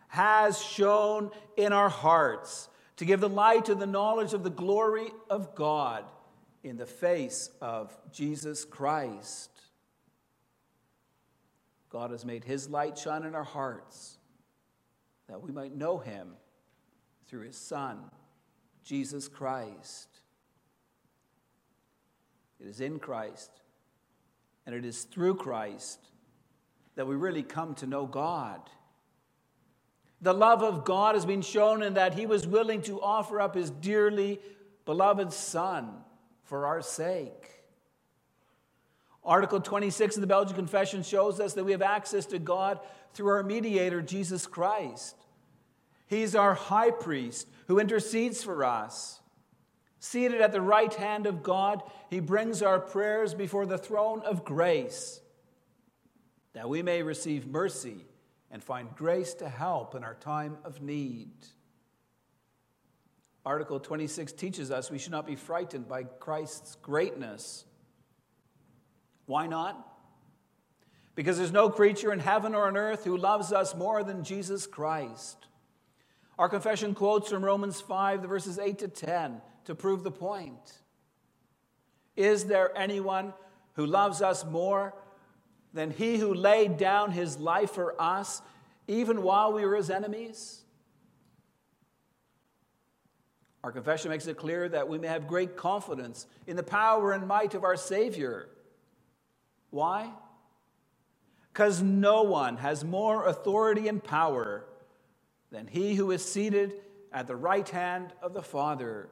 has 0.06 0.62
shone 0.62 1.32
in 1.56 1.72
our 1.72 1.88
hearts 1.88 2.68
to 2.96 3.04
give 3.04 3.20
the 3.20 3.28
light 3.28 3.68
of 3.68 3.78
the 3.78 3.86
knowledge 3.86 4.32
of 4.32 4.44
the 4.44 4.50
glory 4.50 5.08
of 5.28 5.54
God 5.54 6.04
in 6.62 6.76
the 6.76 6.86
face 6.86 7.50
of 7.60 7.96
Jesus 8.12 8.64
Christ. 8.64 9.50
God 11.90 12.10
has 12.10 12.24
made 12.24 12.44
his 12.44 12.68
light 12.68 12.98
shine 12.98 13.24
in 13.24 13.34
our 13.34 13.44
hearts 13.44 14.18
that 15.28 15.42
we 15.42 15.52
might 15.52 15.74
know 15.74 15.98
him 15.98 16.32
through 17.28 17.42
his 17.42 17.56
Son. 17.56 17.98
Jesus 18.84 19.28
Christ. 19.28 20.08
It 22.60 22.66
is 22.66 22.80
in 22.80 22.98
Christ 22.98 23.50
and 24.66 24.74
it 24.74 24.84
is 24.84 25.02
through 25.04 25.36
Christ 25.36 25.98
that 26.94 27.06
we 27.06 27.16
really 27.16 27.42
come 27.42 27.74
to 27.76 27.86
know 27.86 28.06
God. 28.06 28.60
The 30.24 30.32
love 30.32 30.62
of 30.62 30.86
God 30.86 31.16
has 31.16 31.26
been 31.26 31.42
shown 31.42 31.82
in 31.82 31.94
that 31.94 32.14
He 32.14 32.24
was 32.24 32.46
willing 32.46 32.80
to 32.82 32.98
offer 32.98 33.42
up 33.42 33.54
His 33.54 33.68
dearly 33.68 34.40
beloved 34.86 35.34
Son 35.34 35.90
for 36.44 36.64
our 36.64 36.80
sake. 36.80 37.50
Article 39.22 39.60
26 39.60 40.16
of 40.16 40.22
the 40.22 40.26
Belgic 40.26 40.56
Confession 40.56 41.02
shows 41.02 41.40
us 41.40 41.52
that 41.52 41.64
we 41.64 41.72
have 41.72 41.82
access 41.82 42.24
to 42.26 42.38
God 42.38 42.80
through 43.12 43.28
our 43.28 43.42
mediator, 43.42 44.00
Jesus 44.00 44.46
Christ. 44.46 45.14
He's 46.06 46.34
our 46.34 46.54
high 46.54 46.90
priest 46.90 47.46
who 47.66 47.78
intercedes 47.78 48.42
for 48.42 48.64
us. 48.64 49.20
Seated 49.98 50.40
at 50.40 50.52
the 50.52 50.62
right 50.62 50.92
hand 50.94 51.26
of 51.26 51.42
God, 51.42 51.82
he 52.08 52.20
brings 52.20 52.62
our 52.62 52.80
prayers 52.80 53.34
before 53.34 53.66
the 53.66 53.76
throne 53.76 54.22
of 54.22 54.42
grace 54.42 55.20
that 56.54 56.70
we 56.70 56.82
may 56.82 57.02
receive 57.02 57.46
mercy 57.46 58.06
and 58.54 58.62
find 58.62 58.94
grace 58.94 59.34
to 59.34 59.48
help 59.48 59.96
in 59.96 60.04
our 60.04 60.14
time 60.14 60.56
of 60.64 60.80
need. 60.80 61.32
Article 63.44 63.80
26 63.80 64.32
teaches 64.32 64.70
us 64.70 64.92
we 64.92 64.98
should 64.98 65.10
not 65.10 65.26
be 65.26 65.34
frightened 65.34 65.88
by 65.88 66.04
Christ's 66.04 66.76
greatness. 66.76 67.64
Why 69.26 69.48
not? 69.48 69.84
Because 71.16 71.36
there's 71.36 71.50
no 71.50 71.68
creature 71.68 72.12
in 72.12 72.20
heaven 72.20 72.54
or 72.54 72.68
on 72.68 72.76
earth 72.76 73.02
who 73.02 73.16
loves 73.16 73.52
us 73.52 73.74
more 73.74 74.04
than 74.04 74.22
Jesus 74.22 74.68
Christ. 74.68 75.48
Our 76.38 76.48
confession 76.48 76.94
quotes 76.94 77.30
from 77.30 77.44
Romans 77.44 77.80
5, 77.80 78.22
the 78.22 78.28
verses 78.28 78.60
8 78.60 78.78
to 78.78 78.88
10, 78.88 79.42
to 79.64 79.74
prove 79.74 80.04
the 80.04 80.12
point. 80.12 80.78
Is 82.14 82.44
there 82.44 82.70
anyone 82.78 83.34
who 83.72 83.84
loves 83.84 84.22
us 84.22 84.44
more 84.44 84.94
than 85.74 85.90
he 85.90 86.16
who 86.16 86.32
laid 86.32 86.78
down 86.78 87.10
his 87.10 87.36
life 87.38 87.72
for 87.72 88.00
us, 88.00 88.40
even 88.86 89.22
while 89.22 89.52
we 89.52 89.64
were 89.64 89.76
his 89.76 89.90
enemies? 89.90 90.62
Our 93.62 93.72
confession 93.72 94.10
makes 94.10 94.26
it 94.26 94.36
clear 94.36 94.68
that 94.68 94.88
we 94.88 94.98
may 94.98 95.08
have 95.08 95.26
great 95.26 95.56
confidence 95.56 96.26
in 96.46 96.56
the 96.56 96.62
power 96.62 97.12
and 97.12 97.26
might 97.26 97.54
of 97.54 97.64
our 97.64 97.76
Savior. 97.76 98.50
Why? 99.70 100.10
Because 101.52 101.80
no 101.80 102.24
one 102.24 102.58
has 102.58 102.84
more 102.84 103.26
authority 103.26 103.88
and 103.88 104.04
power 104.04 104.66
than 105.50 105.66
he 105.66 105.94
who 105.94 106.10
is 106.10 106.22
seated 106.22 106.74
at 107.10 107.26
the 107.26 107.36
right 107.36 107.66
hand 107.68 108.12
of 108.20 108.34
the 108.34 108.42
Father, 108.42 109.08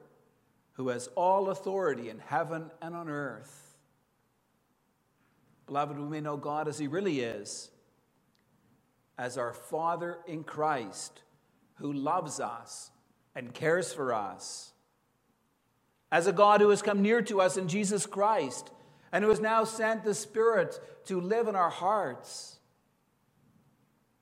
who 0.72 0.88
has 0.88 1.08
all 1.14 1.48
authority 1.48 2.10
in 2.10 2.18
heaven 2.18 2.70
and 2.82 2.94
on 2.94 3.08
earth. 3.08 3.76
Beloved, 5.66 5.98
we 5.98 6.04
may 6.04 6.20
know 6.20 6.36
God 6.36 6.68
as 6.68 6.78
he 6.78 6.88
really 6.88 7.20
is, 7.20 7.70
as 9.18 9.38
our 9.38 9.52
Father 9.52 10.18
in 10.26 10.44
Christ, 10.44 11.22
who 11.74 11.92
loves 11.92 12.40
us 12.40 12.90
and 13.34 13.54
cares 13.54 13.92
for 13.92 14.12
us, 14.12 14.72
as 16.10 16.26
a 16.26 16.32
God 16.32 16.60
who 16.60 16.68
has 16.68 16.82
come 16.82 17.00
near 17.00 17.22
to 17.22 17.40
us 17.40 17.56
in 17.56 17.68
Jesus 17.68 18.04
Christ 18.06 18.70
and 19.12 19.24
who 19.24 19.30
has 19.30 19.40
now 19.40 19.64
sent 19.64 20.04
the 20.04 20.14
Spirit 20.14 20.78
to 21.06 21.20
live 21.20 21.48
in 21.48 21.56
our 21.56 21.70
hearts. 21.70 22.58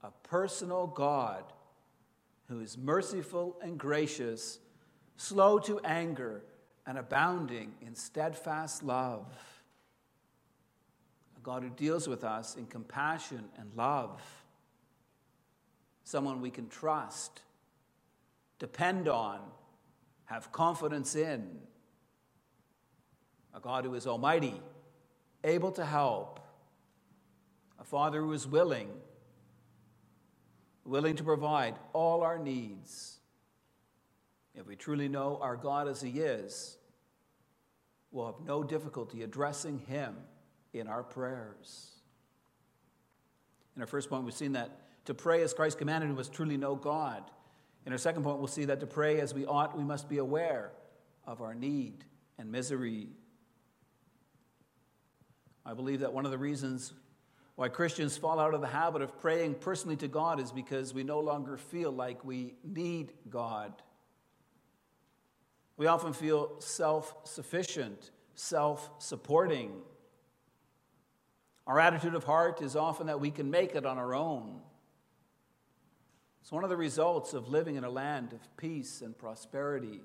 A 0.03 0.11
personal 0.23 0.87
God 0.87 1.45
who 2.49 2.61
is 2.61 2.77
merciful 2.77 3.57
and 3.63 3.79
gracious, 3.79 4.59
slow 5.17 5.59
to 5.61 5.79
anger, 5.81 6.43
and 6.87 6.99
abounding 6.99 7.73
in 7.81 7.95
steadfast 7.95 8.83
love. 8.83 9.27
A 11.37 11.41
God 11.41 11.63
who 11.63 11.71
deals 11.71 12.09
with 12.09 12.25
us 12.25 12.57
in 12.57 12.67
compassion 12.67 13.45
and 13.57 13.71
love. 13.77 14.21
Someone 16.05 16.41
we 16.41 16.51
can 16.51 16.69
trust, 16.69 17.43
depend 18.59 19.09
on, 19.09 19.41
have 20.25 20.51
confidence 20.53 21.15
in. 21.15 21.59
A 23.55 23.61
God 23.61 23.85
who 23.85 23.95
is 23.95 24.07
almighty, 24.07 24.61
able 25.45 25.73
to 25.73 25.85
help. 25.85 26.41
A 27.79 27.85
Father 27.85 28.21
who 28.21 28.33
is 28.33 28.47
willing 28.47 28.89
willing 30.91 31.15
to 31.17 31.23
provide 31.23 31.77
all 31.93 32.23
our 32.23 32.39
needs. 32.39 33.19
If 34.55 34.67
we 34.67 34.77
truly 34.77 35.09
know 35.09 35.39
our 35.41 35.57
God 35.57 35.89
as 35.89 36.03
He 36.03 36.21
is, 36.21 36.77
we'll 38.11 38.27
have 38.27 38.41
no 38.45 38.63
difficulty 38.63 39.23
addressing 39.23 39.79
Him 39.79 40.17
in 40.73 40.89
our 40.89 41.03
prayers. 41.03 41.93
In 43.77 43.83
our 43.83 43.87
first 43.87 44.11
point, 44.11 44.25
we've 44.25 44.35
seen 44.35 44.53
that 44.53 44.80
to 45.07 45.15
pray 45.15 45.43
as 45.43 45.55
Christ 45.55 45.79
commanded 45.79 46.15
was 46.17 46.29
truly 46.29 46.57
know 46.57 46.75
God. 46.75 47.25
In 47.87 47.93
our 47.93 47.99
second 47.99 48.23
point, 48.23 48.39
we'll 48.39 48.47
see 48.47 48.67
that 48.67 48.81
to 48.81 48.87
pray 48.87 49.21
as 49.21 49.33
we 49.33 49.47
ought, 49.47 49.77
we 49.77 49.85
must 49.85 50.09
be 50.09 50.19
aware 50.19 50.73
of 51.27 51.41
our 51.41 51.55
need 51.55 52.05
and 52.39 52.51
misery. 52.51 53.09
I 55.65 55.75
believe 55.75 56.01
that 56.01 56.13
one 56.13 56.25
of 56.25 56.31
the 56.31 56.39
reasons 56.39 56.93
why 57.57 57.69
Christians 57.69 58.17
fall 58.17 58.41
out 58.41 58.55
of 58.55 58.61
the 58.61 58.67
habit 58.67 59.03
of 59.03 59.19
praying 59.19 59.57
personally 59.57 59.97
to 59.97 60.09
God 60.09 60.41
is 60.41 60.51
because 60.51 60.95
we 60.95 61.05
no 61.05 61.21
longer 61.21 61.57
feel 61.57 61.93
like 61.93 62.25
we 62.25 62.55
need 62.65 63.13
God. 63.29 63.83
We 65.77 65.87
often 65.87 66.13
feel 66.13 66.61
self 66.61 67.15
sufficient, 67.25 68.11
self 68.35 68.91
supporting. 68.99 69.73
Our 71.67 71.79
attitude 71.79 72.15
of 72.15 72.25
heart 72.25 72.63
is 72.63 72.77
often 72.77 73.07
that 73.07 73.21
we 73.21 73.31
can 73.31 73.51
make 73.51 73.75
it 73.75 73.87
on 73.87 73.99
our 73.99 74.15
own. 74.15 74.61
It's 76.41 76.53
one 76.53 76.65
of 76.65 76.71
the 76.71 76.77
results 76.77 77.35
of 77.35 77.49
living 77.49 77.77
in 77.77 77.85
a 77.85 77.91
land 77.91 78.33
of 78.33 78.57
peace 78.57 79.03
and 79.03 79.17
prosperity. 79.17 80.01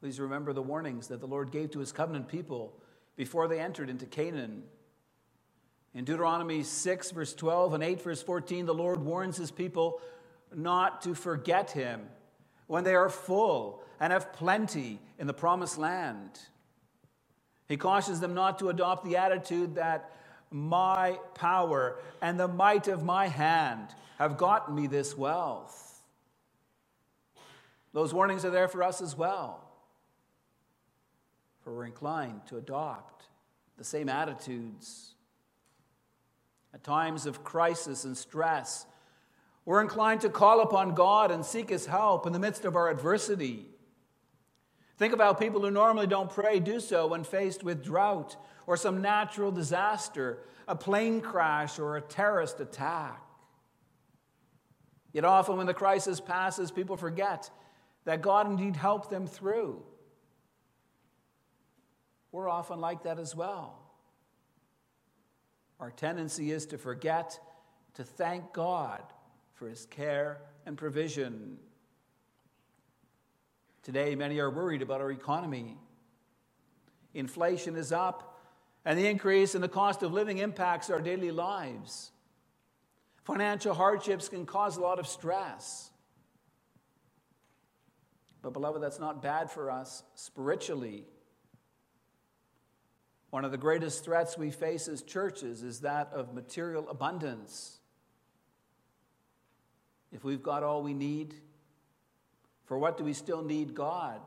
Please 0.00 0.20
remember 0.20 0.52
the 0.52 0.62
warnings 0.62 1.08
that 1.08 1.20
the 1.20 1.26
Lord 1.26 1.50
gave 1.50 1.70
to 1.72 1.78
his 1.78 1.92
covenant 1.92 2.28
people 2.28 2.72
before 3.16 3.48
they 3.48 3.60
entered 3.60 3.90
into 3.90 4.06
Canaan. 4.06 4.62
In 5.94 6.04
Deuteronomy 6.04 6.62
6, 6.62 7.10
verse 7.10 7.34
12, 7.34 7.74
and 7.74 7.82
8, 7.82 8.02
verse 8.02 8.22
14, 8.22 8.66
the 8.66 8.74
Lord 8.74 9.00
warns 9.00 9.36
his 9.36 9.50
people 9.50 10.00
not 10.54 11.02
to 11.02 11.14
forget 11.14 11.72
him 11.72 12.02
when 12.66 12.84
they 12.84 12.94
are 12.94 13.10
full 13.10 13.82
and 13.98 14.12
have 14.12 14.32
plenty 14.32 15.00
in 15.18 15.26
the 15.26 15.34
promised 15.34 15.76
land. 15.76 16.30
He 17.68 17.76
cautions 17.76 18.20
them 18.20 18.34
not 18.34 18.58
to 18.60 18.68
adopt 18.68 19.04
the 19.04 19.16
attitude 19.16 19.74
that 19.74 20.10
my 20.50 21.18
power 21.34 21.98
and 22.22 22.38
the 22.38 22.48
might 22.48 22.88
of 22.88 23.04
my 23.04 23.28
hand 23.28 23.94
have 24.20 24.36
gotten 24.36 24.74
me 24.74 24.86
this 24.86 25.16
wealth. 25.16 26.02
Those 27.94 28.12
warnings 28.12 28.44
are 28.44 28.50
there 28.50 28.68
for 28.68 28.82
us 28.82 29.00
as 29.00 29.16
well. 29.16 29.66
For 31.62 31.74
we're 31.74 31.86
inclined 31.86 32.46
to 32.48 32.58
adopt 32.58 33.24
the 33.78 33.84
same 33.84 34.10
attitudes. 34.10 35.14
At 36.74 36.84
times 36.84 37.24
of 37.24 37.42
crisis 37.42 38.04
and 38.04 38.16
stress, 38.16 38.84
we're 39.64 39.80
inclined 39.80 40.20
to 40.20 40.28
call 40.28 40.60
upon 40.60 40.94
God 40.94 41.30
and 41.30 41.44
seek 41.44 41.70
His 41.70 41.86
help 41.86 42.26
in 42.26 42.34
the 42.34 42.38
midst 42.38 42.66
of 42.66 42.76
our 42.76 42.90
adversity. 42.90 43.66
Think 44.98 45.14
of 45.14 45.18
how 45.18 45.32
people 45.32 45.62
who 45.62 45.70
normally 45.70 46.06
don't 46.06 46.30
pray 46.30 46.60
do 46.60 46.78
so 46.78 47.06
when 47.06 47.24
faced 47.24 47.64
with 47.64 47.82
drought 47.82 48.36
or 48.66 48.76
some 48.76 49.00
natural 49.00 49.50
disaster, 49.50 50.40
a 50.68 50.76
plane 50.76 51.22
crash 51.22 51.78
or 51.78 51.96
a 51.96 52.02
terrorist 52.02 52.60
attack. 52.60 53.22
Yet 55.12 55.24
often, 55.24 55.56
when 55.56 55.66
the 55.66 55.74
crisis 55.74 56.20
passes, 56.20 56.70
people 56.70 56.96
forget 56.96 57.50
that 58.04 58.22
God 58.22 58.46
indeed 58.46 58.76
helped 58.76 59.10
them 59.10 59.26
through. 59.26 59.82
We're 62.32 62.48
often 62.48 62.80
like 62.80 63.02
that 63.02 63.18
as 63.18 63.34
well. 63.34 63.78
Our 65.80 65.90
tendency 65.90 66.52
is 66.52 66.66
to 66.66 66.78
forget 66.78 67.40
to 67.94 68.04
thank 68.04 68.52
God 68.52 69.02
for 69.54 69.68
his 69.68 69.86
care 69.86 70.40
and 70.64 70.76
provision. 70.76 71.58
Today, 73.82 74.14
many 74.14 74.38
are 74.38 74.50
worried 74.50 74.82
about 74.82 75.00
our 75.00 75.10
economy. 75.10 75.76
Inflation 77.14 77.76
is 77.76 77.92
up, 77.92 78.38
and 78.84 78.98
the 78.98 79.06
increase 79.06 79.54
in 79.54 79.60
the 79.60 79.68
cost 79.68 80.02
of 80.02 80.12
living 80.12 80.38
impacts 80.38 80.90
our 80.90 81.00
daily 81.00 81.30
lives. 81.30 82.12
Financial 83.24 83.74
hardships 83.74 84.28
can 84.28 84.46
cause 84.46 84.76
a 84.76 84.80
lot 84.80 84.98
of 84.98 85.06
stress. 85.06 85.90
But, 88.42 88.52
beloved, 88.52 88.82
that's 88.82 88.98
not 88.98 89.22
bad 89.22 89.50
for 89.50 89.70
us 89.70 90.02
spiritually. 90.14 91.04
One 93.30 93.44
of 93.44 93.50
the 93.50 93.58
greatest 93.58 94.04
threats 94.04 94.36
we 94.36 94.50
face 94.50 94.88
as 94.88 95.02
churches 95.02 95.62
is 95.62 95.80
that 95.80 96.10
of 96.12 96.34
material 96.34 96.88
abundance 96.88 97.80
if 100.12 100.24
we've 100.24 100.42
got 100.42 100.62
all 100.62 100.82
we 100.82 100.94
need? 100.94 101.34
For 102.64 102.78
what 102.78 102.98
do 102.98 103.04
we 103.04 103.12
still 103.12 103.42
need 103.42 103.74
God? 103.74 104.20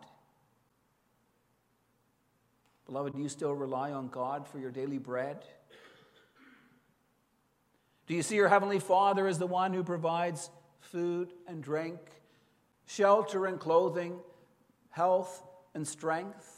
Beloved, 2.85 3.13
do 3.13 3.21
you 3.21 3.29
still 3.29 3.53
rely 3.53 3.91
on 3.91 4.09
God 4.09 4.47
for 4.47 4.59
your 4.59 4.71
daily 4.71 4.97
bread? 4.97 5.43
Do 8.07 8.13
you 8.13 8.21
see 8.21 8.35
your 8.35 8.49
Heavenly 8.49 8.79
Father 8.79 9.27
as 9.27 9.39
the 9.39 9.47
one 9.47 9.73
who 9.73 9.83
provides 9.83 10.49
food 10.79 11.33
and 11.47 11.63
drink, 11.63 11.99
shelter 12.85 13.45
and 13.45 13.59
clothing, 13.59 14.19
health 14.89 15.43
and 15.73 15.87
strength? 15.87 16.49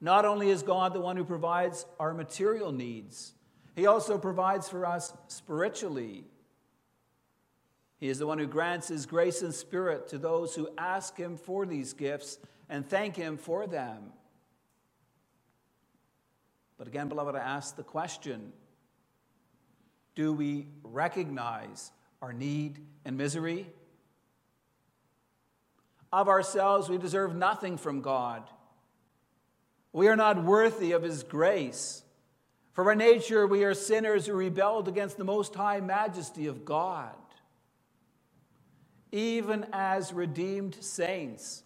Not 0.00 0.24
only 0.24 0.50
is 0.50 0.62
God 0.62 0.94
the 0.94 1.00
one 1.00 1.16
who 1.16 1.24
provides 1.24 1.84
our 1.98 2.14
material 2.14 2.70
needs, 2.70 3.34
he 3.74 3.86
also 3.86 4.18
provides 4.18 4.68
for 4.68 4.86
us 4.86 5.12
spiritually. 5.28 6.24
He 7.98 8.08
is 8.08 8.18
the 8.18 8.26
one 8.26 8.38
who 8.38 8.46
grants 8.46 8.88
His 8.88 9.06
grace 9.06 9.42
and 9.42 9.54
Spirit 9.54 10.08
to 10.08 10.18
those 10.18 10.54
who 10.54 10.68
ask 10.78 11.16
Him 11.16 11.36
for 11.36 11.66
these 11.66 11.92
gifts 11.92 12.38
and 12.68 12.84
thank 12.84 13.14
Him 13.14 13.36
for 13.36 13.66
them. 13.66 14.12
But 16.78 16.86
again, 16.86 17.08
beloved, 17.08 17.34
I 17.34 17.40
ask 17.40 17.76
the 17.76 17.82
question 17.82 18.52
do 20.14 20.32
we 20.32 20.66
recognize 20.82 21.92
our 22.20 22.32
need 22.32 22.84
and 23.04 23.16
misery? 23.16 23.66
Of 26.12 26.28
ourselves, 26.28 26.88
we 26.88 26.98
deserve 26.98 27.36
nothing 27.36 27.76
from 27.76 28.00
God. 28.00 28.42
We 29.92 30.08
are 30.08 30.16
not 30.16 30.42
worthy 30.42 30.92
of 30.92 31.02
His 31.02 31.22
grace. 31.22 32.02
For 32.72 32.84
by 32.84 32.94
nature, 32.94 33.46
we 33.46 33.64
are 33.64 33.74
sinners 33.74 34.26
who 34.26 34.32
rebelled 34.32 34.88
against 34.88 35.18
the 35.18 35.24
most 35.24 35.54
high 35.54 35.80
majesty 35.80 36.46
of 36.46 36.64
God. 36.64 37.14
Even 39.12 39.66
as 39.72 40.12
redeemed 40.12 40.76
saints, 40.80 41.62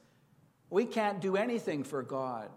we 0.70 0.84
can't 0.84 1.20
do 1.20 1.36
anything 1.36 1.84
for 1.84 2.02
God. 2.02 2.50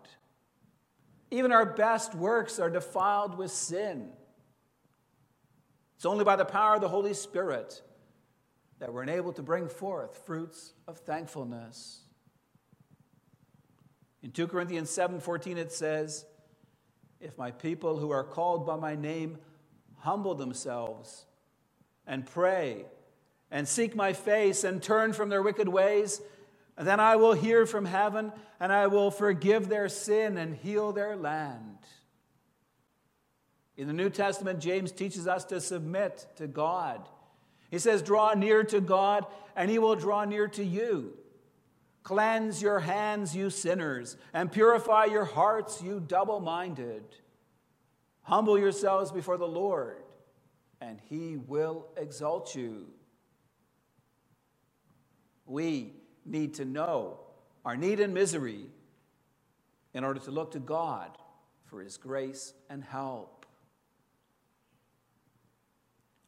Even 1.36 1.52
our 1.52 1.66
best 1.66 2.16
works 2.16 2.60
are 2.60 2.70
defiled 2.70 3.38
with 3.38 3.52
sin. 3.52 4.08
It's 5.98 6.06
only 6.06 6.24
by 6.24 6.38
the 6.38 6.46
power 6.46 6.76
of 6.76 6.82
the 6.82 6.88
Holy 6.88 7.14
Spirit 7.14 7.82
that 8.80 8.94
we're 8.94 9.04
enabled 9.04 9.36
to 9.36 9.44
bring 9.44 9.68
forth 9.68 10.24
fruits 10.26 10.72
of 10.88 11.00
thankfulness. 11.00 12.04
In 14.24 14.32
2 14.32 14.48
Corinthians 14.48 14.90
7:14 14.90 15.58
it 15.58 15.74
says, 15.74 16.26
if 17.20 17.38
my 17.38 17.52
people 17.52 17.98
who 17.98 18.12
are 18.12 18.24
called 18.24 18.66
by 18.66 18.78
my 18.78 18.96
name 18.96 19.38
humble 19.98 20.36
themselves 20.36 21.26
and 22.08 22.26
pray 22.26 22.86
and 23.52 23.68
seek 23.68 23.94
my 23.94 24.14
face 24.14 24.64
and 24.64 24.82
turn 24.82 25.12
from 25.12 25.28
their 25.28 25.42
wicked 25.42 25.68
ways, 25.68 26.22
then 26.78 27.00
I 27.00 27.16
will 27.16 27.34
hear 27.34 27.66
from 27.66 27.86
heaven 27.86 28.32
and 28.60 28.72
I 28.72 28.88
will 28.88 29.12
forgive 29.12 29.70
their 29.70 29.90
sin 29.90 30.38
and 30.38 30.56
heal 30.56 30.92
their 30.92 31.16
land. 31.16 31.78
In 33.78 33.88
the 33.88 33.94
New 33.94 34.10
Testament, 34.10 34.60
James 34.60 34.92
teaches 34.92 35.28
us 35.28 35.46
to 35.46 35.60
submit 35.60 36.28
to 36.38 36.48
God. 36.48 37.08
He 37.70 37.80
says, 37.80 38.02
Draw 38.02 38.36
near 38.36 38.64
to 38.64 38.80
God, 38.80 39.26
and 39.56 39.70
he 39.70 39.80
will 39.80 39.96
draw 39.96 40.24
near 40.24 40.48
to 40.50 40.64
you. 40.64 41.14
Cleanse 42.04 42.62
your 42.62 42.80
hands, 42.80 43.36
you 43.36 43.50
sinners, 43.50 44.16
and 44.34 44.52
purify 44.52 45.06
your 45.06 45.26
hearts, 45.26 45.82
you 45.82 46.00
double 46.00 46.40
minded. 46.40 47.04
Humble 48.22 48.58
yourselves 48.58 49.12
before 49.12 49.38
the 49.38 49.48
Lord, 49.48 50.04
and 50.80 51.00
he 51.10 51.36
will 51.36 51.88
exalt 51.98 52.56
you. 52.56 52.88
We 55.46 55.95
need 56.26 56.56
to 56.56 56.66
know 56.66 57.20
our 57.64 57.78
need 57.78 58.00
and 58.00 58.14
misery 58.14 58.66
in 59.94 60.04
order 60.04 60.20
to 60.20 60.32
look 60.32 60.52
to 60.52 60.60
God 60.60 61.18
for 61.66 61.82
his 61.82 61.98
grace 61.98 62.54
and 62.70 62.84
help. 62.84 63.46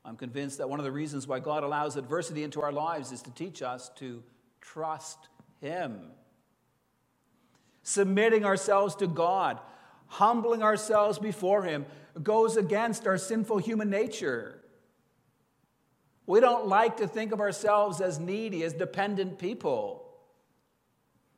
I'm 0.06 0.16
convinced 0.16 0.60
that 0.60 0.70
one 0.70 0.80
of 0.80 0.86
the 0.86 0.92
reasons 0.92 1.28
why 1.28 1.40
God 1.40 1.64
allows 1.64 1.98
adversity 1.98 2.44
into 2.44 2.62
our 2.62 2.72
lives 2.72 3.12
is 3.12 3.22
to 3.24 3.32
teach 3.32 3.62
us 3.62 3.90
to 3.98 4.24
trust 4.62 5.18
him. 5.62 6.12
Submitting 7.84 8.46
ourselves 8.46 8.96
to 8.96 9.08
God, 9.08 9.60
humbling 10.08 10.64
ourselves 10.64 11.20
before 11.20 11.64
Him, 11.64 11.86
goes 12.22 12.58
against 12.58 13.08
our 13.08 13.18
sinful 13.18 13.60
human 13.60 13.90
nature. 13.90 14.57
We 16.28 16.40
don't 16.40 16.68
like 16.68 16.98
to 16.98 17.08
think 17.08 17.32
of 17.32 17.40
ourselves 17.40 18.00
as 18.02 18.20
needy, 18.20 18.64
as 18.64 18.74
dependent 18.74 19.40
people. 19.40 20.08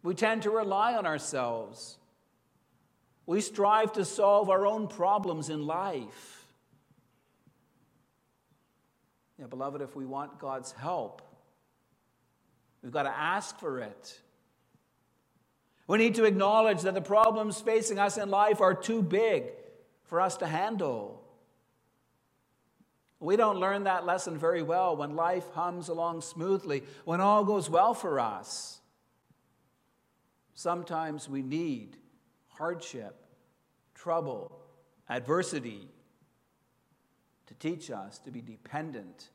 We 0.04 0.16
tend 0.16 0.44
to 0.44 0.50
rely 0.50 0.96
on 0.96 1.06
ourselves. 1.06 1.98
We 3.26 3.40
strive 3.40 3.94
to 3.94 4.04
solve 4.04 4.50
our 4.50 4.66
own 4.66 4.88
problems 4.88 5.50
in 5.50 5.66
life. 5.66 6.46
Yeah, 9.40 9.46
beloved, 9.46 9.82
if 9.82 9.96
we 9.96 10.06
want 10.06 10.40
God's 10.40 10.74
help, 10.74 11.22
We've 12.82 12.92
got 12.92 13.04
to 13.04 13.18
ask 13.18 13.60
for 13.60 13.80
it. 13.80 14.20
We 15.88 15.98
need 15.98 16.16
to 16.16 16.26
acknowledge 16.26 16.82
that 16.84 16.94
the 16.94 17.02
problems 17.02 17.60
facing 17.60 18.00
us 18.00 18.18
in 18.18 18.30
life 18.30 18.62
are 18.62 18.76
too 18.76 19.02
big 19.02 19.46
for 20.04 20.22
us 20.22 20.38
to 20.38 20.48
handle. 20.48 21.19
We 23.20 23.36
don't 23.36 23.58
learn 23.58 23.84
that 23.84 24.06
lesson 24.06 24.38
very 24.38 24.62
well 24.62 24.96
when 24.96 25.16
life 25.16 25.50
hums 25.54 25.90
along 25.90 26.22
smoothly, 26.22 26.84
when 27.04 27.20
all 27.20 27.44
goes 27.44 27.70
well 27.70 27.94
for 27.94 28.20
us. 28.20 28.80
Sometimes 30.54 31.28
we 31.30 31.42
need 31.42 31.98
hardship, 32.48 33.26
trouble, 33.94 34.60
adversity 35.10 35.90
to 37.48 37.54
teach 37.56 37.92
us 37.92 38.20
to 38.20 38.32
be 38.32 38.42
dependent 38.42 39.30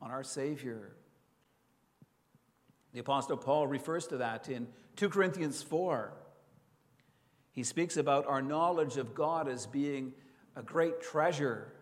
on 0.00 0.10
our 0.10 0.24
Savior. 0.24 0.96
The 2.92 3.00
Apostle 3.00 3.36
Paul 3.36 3.66
refers 3.66 4.06
to 4.08 4.18
that 4.18 4.48
in 4.48 4.66
2 4.96 5.10
Corinthians 5.10 5.62
4. 5.62 6.12
He 7.52 7.62
speaks 7.62 7.96
about 7.96 8.26
our 8.26 8.40
knowledge 8.40 8.96
of 8.96 9.14
God 9.14 9.48
as 9.48 9.66
being 9.66 10.12
a 10.56 10.62
great 10.62 11.00
treasure. 11.00 11.72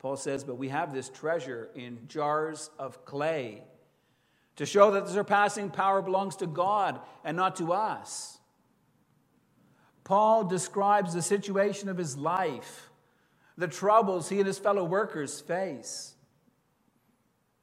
Paul 0.00 0.16
says, 0.16 0.42
But 0.42 0.56
we 0.56 0.68
have 0.70 0.92
this 0.92 1.08
treasure 1.08 1.70
in 1.74 2.00
jars 2.08 2.70
of 2.78 3.04
clay 3.04 3.62
to 4.56 4.66
show 4.66 4.90
that 4.90 5.06
the 5.06 5.12
surpassing 5.12 5.70
power 5.70 6.02
belongs 6.02 6.36
to 6.36 6.46
God 6.46 7.00
and 7.24 7.36
not 7.36 7.56
to 7.56 7.72
us. 7.72 8.38
Paul 10.02 10.44
describes 10.44 11.14
the 11.14 11.22
situation 11.22 11.88
of 11.88 11.96
his 11.96 12.16
life, 12.16 12.90
the 13.56 13.68
troubles 13.68 14.28
he 14.28 14.38
and 14.38 14.46
his 14.46 14.58
fellow 14.58 14.84
workers 14.84 15.40
face. 15.40 16.14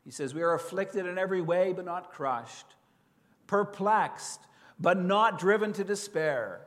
He 0.05 0.11
says, 0.11 0.33
We 0.33 0.43
are 0.43 0.53
afflicted 0.53 1.05
in 1.05 1.17
every 1.17 1.41
way, 1.41 1.73
but 1.73 1.85
not 1.85 2.13
crushed, 2.13 2.67
perplexed, 3.47 4.39
but 4.79 4.97
not 4.97 5.39
driven 5.39 5.73
to 5.73 5.83
despair, 5.83 6.61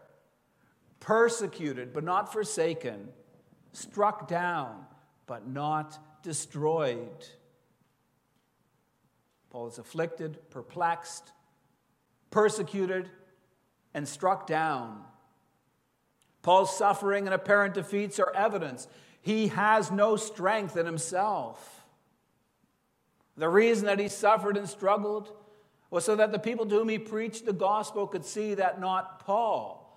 persecuted, 0.98 1.94
but 1.94 2.04
not 2.04 2.32
forsaken, 2.32 3.08
struck 3.72 4.28
down, 4.28 4.84
but 5.30 5.46
not 5.46 5.96
destroyed. 6.24 7.24
Paul 9.50 9.68
is 9.68 9.78
afflicted, 9.78 10.50
perplexed, 10.50 11.30
persecuted, 12.32 13.08
and 13.94 14.08
struck 14.08 14.48
down. 14.48 15.04
Paul's 16.42 16.76
suffering 16.76 17.26
and 17.26 17.34
apparent 17.34 17.74
defeats 17.74 18.18
are 18.18 18.34
evidence. 18.34 18.88
He 19.22 19.46
has 19.46 19.92
no 19.92 20.16
strength 20.16 20.76
in 20.76 20.84
himself. 20.84 21.84
The 23.36 23.48
reason 23.48 23.86
that 23.86 24.00
he 24.00 24.08
suffered 24.08 24.56
and 24.56 24.68
struggled 24.68 25.30
was 25.90 26.04
so 26.04 26.16
that 26.16 26.32
the 26.32 26.40
people 26.40 26.66
to 26.66 26.74
whom 26.74 26.88
he 26.88 26.98
preached 26.98 27.46
the 27.46 27.52
gospel 27.52 28.08
could 28.08 28.24
see 28.24 28.54
that 28.54 28.80
not 28.80 29.20
Paul, 29.20 29.96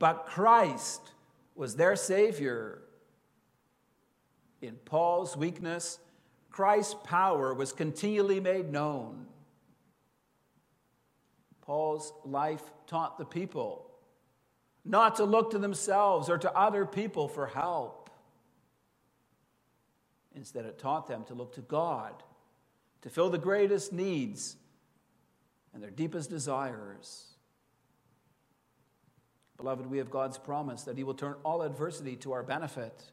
but 0.00 0.26
Christ 0.26 1.12
was 1.54 1.76
their 1.76 1.94
Savior. 1.94 2.82
In 4.62 4.76
Paul's 4.84 5.36
weakness, 5.36 5.98
Christ's 6.50 6.94
power 7.04 7.52
was 7.52 7.72
continually 7.72 8.38
made 8.38 8.70
known. 8.70 9.26
Paul's 11.62 12.12
life 12.24 12.62
taught 12.86 13.18
the 13.18 13.24
people 13.24 13.90
not 14.84 15.16
to 15.16 15.24
look 15.24 15.50
to 15.50 15.58
themselves 15.58 16.28
or 16.28 16.38
to 16.38 16.52
other 16.56 16.86
people 16.86 17.28
for 17.28 17.46
help. 17.46 18.10
Instead, 20.34 20.64
it 20.64 20.78
taught 20.78 21.06
them 21.06 21.24
to 21.24 21.34
look 21.34 21.54
to 21.54 21.60
God, 21.60 22.22
to 23.02 23.10
fill 23.10 23.30
the 23.30 23.38
greatest 23.38 23.92
needs 23.92 24.56
and 25.74 25.82
their 25.82 25.90
deepest 25.90 26.30
desires. 26.30 27.26
Beloved, 29.56 29.86
we 29.86 29.98
have 29.98 30.10
God's 30.10 30.38
promise 30.38 30.82
that 30.82 30.96
He 30.96 31.04
will 31.04 31.14
turn 31.14 31.34
all 31.44 31.62
adversity 31.62 32.16
to 32.16 32.32
our 32.32 32.42
benefit. 32.42 33.04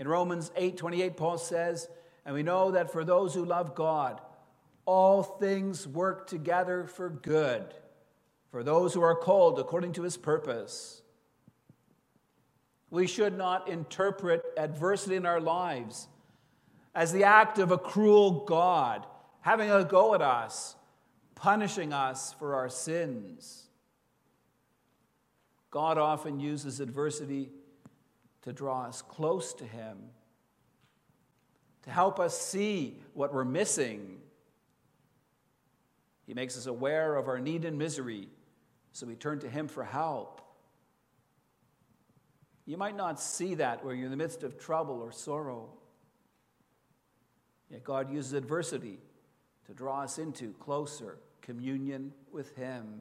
In 0.00 0.08
Romans 0.08 0.50
8 0.56 0.78
28, 0.78 1.16
Paul 1.18 1.36
says, 1.36 1.86
And 2.24 2.34
we 2.34 2.42
know 2.42 2.70
that 2.70 2.90
for 2.90 3.04
those 3.04 3.34
who 3.34 3.44
love 3.44 3.74
God, 3.74 4.20
all 4.86 5.22
things 5.22 5.86
work 5.86 6.26
together 6.26 6.86
for 6.86 7.10
good, 7.10 7.74
for 8.50 8.64
those 8.64 8.94
who 8.94 9.02
are 9.02 9.14
called 9.14 9.60
according 9.60 9.92
to 9.92 10.02
His 10.02 10.16
purpose. 10.16 11.02
We 12.88 13.06
should 13.06 13.36
not 13.36 13.68
interpret 13.68 14.42
adversity 14.56 15.16
in 15.16 15.26
our 15.26 15.40
lives 15.40 16.08
as 16.94 17.12
the 17.12 17.24
act 17.24 17.58
of 17.58 17.70
a 17.70 17.78
cruel 17.78 18.46
God 18.46 19.06
having 19.42 19.70
a 19.70 19.84
go 19.84 20.14
at 20.14 20.22
us 20.22 20.76
punishing 21.34 21.92
us 21.92 22.34
for 22.38 22.54
our 22.54 22.68
sins. 22.68 23.68
God 25.70 25.98
often 25.98 26.40
uses 26.40 26.80
adversity 26.80 27.50
to 28.42 28.52
draw 28.52 28.84
us 28.84 29.02
close 29.02 29.52
to 29.54 29.64
Him, 29.64 29.98
to 31.82 31.90
help 31.90 32.18
us 32.18 32.40
see 32.40 32.96
what 33.14 33.32
we're 33.32 33.44
missing. 33.44 34.18
He 36.26 36.34
makes 36.34 36.56
us 36.56 36.66
aware 36.66 37.16
of 37.16 37.28
our 37.28 37.38
need 37.38 37.64
and 37.64 37.78
misery, 37.78 38.28
so 38.92 39.06
we 39.06 39.14
turn 39.14 39.40
to 39.40 39.48
Him 39.48 39.68
for 39.68 39.84
help. 39.84 40.40
You 42.66 42.76
might 42.76 42.96
not 42.96 43.20
see 43.20 43.54
that 43.56 43.84
where 43.84 43.94
you're 43.94 44.04
in 44.04 44.10
the 44.10 44.16
midst 44.16 44.42
of 44.42 44.58
trouble 44.58 45.00
or 45.00 45.10
sorrow. 45.10 45.70
Yet 47.70 47.84
God 47.84 48.12
uses 48.12 48.32
adversity 48.32 48.98
to 49.66 49.74
draw 49.74 50.02
us 50.02 50.18
into 50.18 50.52
closer 50.54 51.18
communion 51.40 52.12
with 52.32 52.54
Him. 52.56 53.00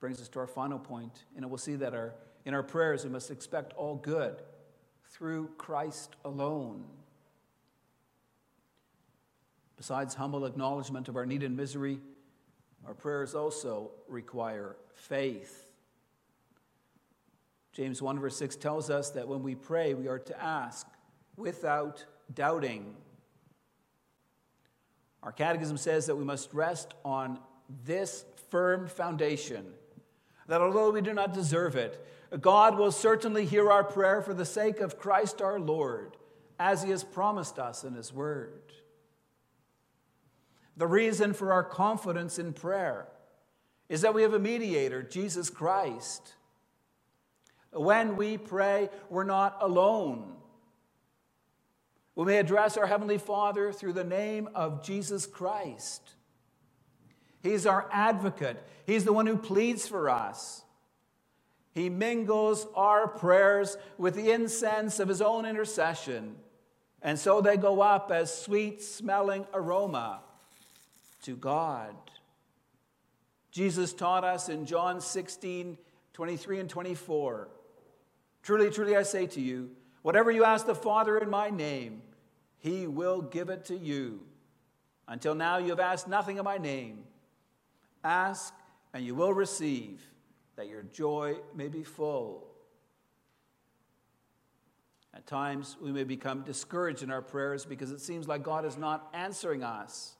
Brings 0.00 0.20
us 0.20 0.28
to 0.30 0.40
our 0.40 0.46
final 0.46 0.78
point, 0.78 1.24
and 1.36 1.48
we'll 1.48 1.58
see 1.58 1.76
that 1.76 1.94
our, 1.94 2.14
in 2.44 2.54
our 2.54 2.62
prayers 2.62 3.04
we 3.04 3.10
must 3.10 3.30
expect 3.30 3.72
all 3.74 3.96
good 3.96 4.42
through 5.10 5.48
Christ 5.58 6.16
alone. 6.24 6.84
Besides 9.76 10.14
humble 10.14 10.44
acknowledgement 10.44 11.08
of 11.08 11.16
our 11.16 11.26
need 11.26 11.42
and 11.42 11.56
misery, 11.56 11.98
our 12.86 12.94
prayers 12.94 13.34
also 13.34 13.90
require 14.08 14.76
faith. 14.92 15.72
James 17.72 18.00
1, 18.00 18.20
verse 18.20 18.36
6 18.36 18.56
tells 18.56 18.88
us 18.88 19.10
that 19.10 19.26
when 19.26 19.42
we 19.42 19.54
pray, 19.54 19.94
we 19.94 20.06
are 20.06 20.18
to 20.18 20.42
ask 20.42 20.86
without 21.36 22.04
doubting. 22.32 22.94
Our 25.22 25.32
catechism 25.32 25.76
says 25.76 26.06
that 26.06 26.14
we 26.14 26.24
must 26.24 26.52
rest 26.54 26.94
on 27.04 27.38
this 27.84 28.24
firm 28.50 28.86
foundation 28.86 29.66
that 30.46 30.60
although 30.60 30.90
we 30.90 31.00
do 31.00 31.12
not 31.12 31.32
deserve 31.32 31.76
it, 31.76 32.06
God 32.40 32.78
will 32.78 32.90
certainly 32.90 33.44
hear 33.46 33.70
our 33.70 33.84
prayer 33.84 34.20
for 34.20 34.34
the 34.34 34.44
sake 34.44 34.80
of 34.80 34.98
Christ 34.98 35.40
our 35.40 35.60
Lord, 35.60 36.16
as 36.58 36.82
He 36.82 36.90
has 36.90 37.04
promised 37.04 37.58
us 37.58 37.84
in 37.84 37.94
His 37.94 38.12
Word. 38.12 38.72
The 40.76 40.86
reason 40.86 41.32
for 41.32 41.52
our 41.52 41.62
confidence 41.62 42.38
in 42.38 42.52
prayer 42.52 43.08
is 43.88 44.00
that 44.00 44.14
we 44.14 44.22
have 44.22 44.34
a 44.34 44.38
mediator, 44.38 45.02
Jesus 45.02 45.50
Christ. 45.50 46.34
When 47.72 48.16
we 48.16 48.38
pray, 48.38 48.90
we're 49.08 49.24
not 49.24 49.58
alone. 49.60 50.34
We 52.16 52.24
may 52.24 52.38
address 52.38 52.76
our 52.76 52.86
Heavenly 52.86 53.18
Father 53.18 53.72
through 53.72 53.92
the 53.92 54.04
name 54.04 54.48
of 54.54 54.84
Jesus 54.84 55.26
Christ. 55.26 56.14
He's 57.42 57.66
our 57.66 57.88
advocate, 57.92 58.62
He's 58.86 59.04
the 59.04 59.12
one 59.12 59.26
who 59.26 59.36
pleads 59.36 59.86
for 59.86 60.10
us. 60.10 60.63
He 61.74 61.90
mingles 61.90 62.66
our 62.74 63.08
prayers 63.08 63.76
with 63.98 64.14
the 64.14 64.30
incense 64.30 65.00
of 65.00 65.08
His 65.08 65.20
own 65.20 65.44
intercession, 65.44 66.36
and 67.02 67.18
so 67.18 67.40
they 67.40 67.56
go 67.56 67.80
up 67.80 68.10
as 68.10 68.36
sweet 68.36 68.80
smelling 68.80 69.46
aroma 69.52 70.20
to 71.22 71.36
God. 71.36 71.94
Jesus 73.50 73.92
taught 73.92 74.24
us 74.24 74.48
in 74.48 74.66
John 74.66 75.00
16 75.00 75.76
23 76.12 76.60
and 76.60 76.70
24. 76.70 77.48
Truly, 78.44 78.70
truly, 78.70 78.96
I 78.96 79.02
say 79.02 79.26
to 79.26 79.40
you, 79.40 79.70
Whatever 80.02 80.30
you 80.30 80.44
ask 80.44 80.66
the 80.66 80.74
Father 80.74 81.16
in 81.16 81.30
my 81.30 81.48
name, 81.48 82.02
he 82.58 82.86
will 82.86 83.22
give 83.22 83.48
it 83.48 83.64
to 83.64 83.76
you. 83.76 84.20
Until 85.08 85.34
now, 85.34 85.56
you 85.56 85.70
have 85.70 85.80
asked 85.80 86.06
nothing 86.06 86.36
in 86.36 86.44
my 86.44 86.58
name. 86.58 87.04
Ask, 88.04 88.52
and 88.92 89.02
you 89.02 89.14
will 89.14 89.32
receive, 89.32 90.02
that 90.56 90.68
your 90.68 90.82
joy 90.82 91.36
may 91.54 91.68
be 91.68 91.82
full. 91.82 92.46
At 95.14 95.26
times, 95.26 95.76
we 95.80 95.92
may 95.92 96.04
become 96.04 96.42
discouraged 96.42 97.02
in 97.02 97.10
our 97.10 97.22
prayers 97.22 97.64
because 97.64 97.92
it 97.92 98.00
seems 98.00 98.26
like 98.26 98.42
God 98.42 98.64
is 98.64 98.76
not 98.76 99.08
answering 99.12 99.62
us. 99.62 100.14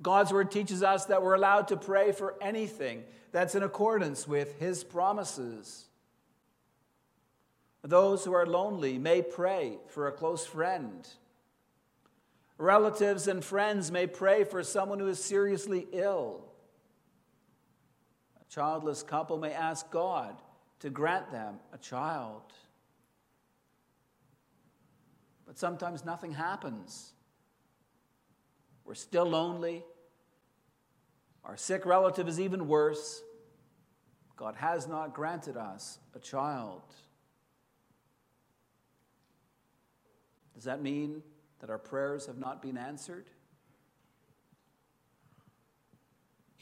God's 0.00 0.32
word 0.32 0.50
teaches 0.50 0.82
us 0.82 1.06
that 1.06 1.22
we're 1.22 1.34
allowed 1.34 1.68
to 1.68 1.76
pray 1.76 2.12
for 2.12 2.34
anything 2.40 3.04
that's 3.32 3.54
in 3.54 3.62
accordance 3.62 4.26
with 4.26 4.58
his 4.58 4.84
promises. 4.84 5.86
Those 7.82 8.24
who 8.24 8.32
are 8.34 8.46
lonely 8.46 8.98
may 8.98 9.22
pray 9.22 9.78
for 9.88 10.06
a 10.06 10.12
close 10.12 10.44
friend. 10.44 11.06
Relatives 12.58 13.28
and 13.28 13.44
friends 13.44 13.92
may 13.92 14.06
pray 14.06 14.44
for 14.44 14.62
someone 14.62 14.98
who 14.98 15.08
is 15.08 15.22
seriously 15.22 15.86
ill. 15.92 16.45
Childless 18.48 19.02
couple 19.02 19.38
may 19.38 19.52
ask 19.52 19.90
God 19.90 20.36
to 20.80 20.90
grant 20.90 21.30
them 21.30 21.56
a 21.72 21.78
child. 21.78 22.42
But 25.46 25.58
sometimes 25.58 26.04
nothing 26.04 26.32
happens. 26.32 27.12
We're 28.84 28.94
still 28.94 29.26
lonely. 29.26 29.84
Our 31.44 31.56
sick 31.56 31.86
relative 31.86 32.28
is 32.28 32.40
even 32.40 32.68
worse. 32.68 33.22
God 34.36 34.54
has 34.56 34.86
not 34.86 35.14
granted 35.14 35.56
us 35.56 35.98
a 36.14 36.18
child. 36.18 36.82
Does 40.54 40.64
that 40.64 40.82
mean 40.82 41.22
that 41.60 41.70
our 41.70 41.78
prayers 41.78 42.26
have 42.26 42.38
not 42.38 42.62
been 42.62 42.76
answered? 42.76 43.26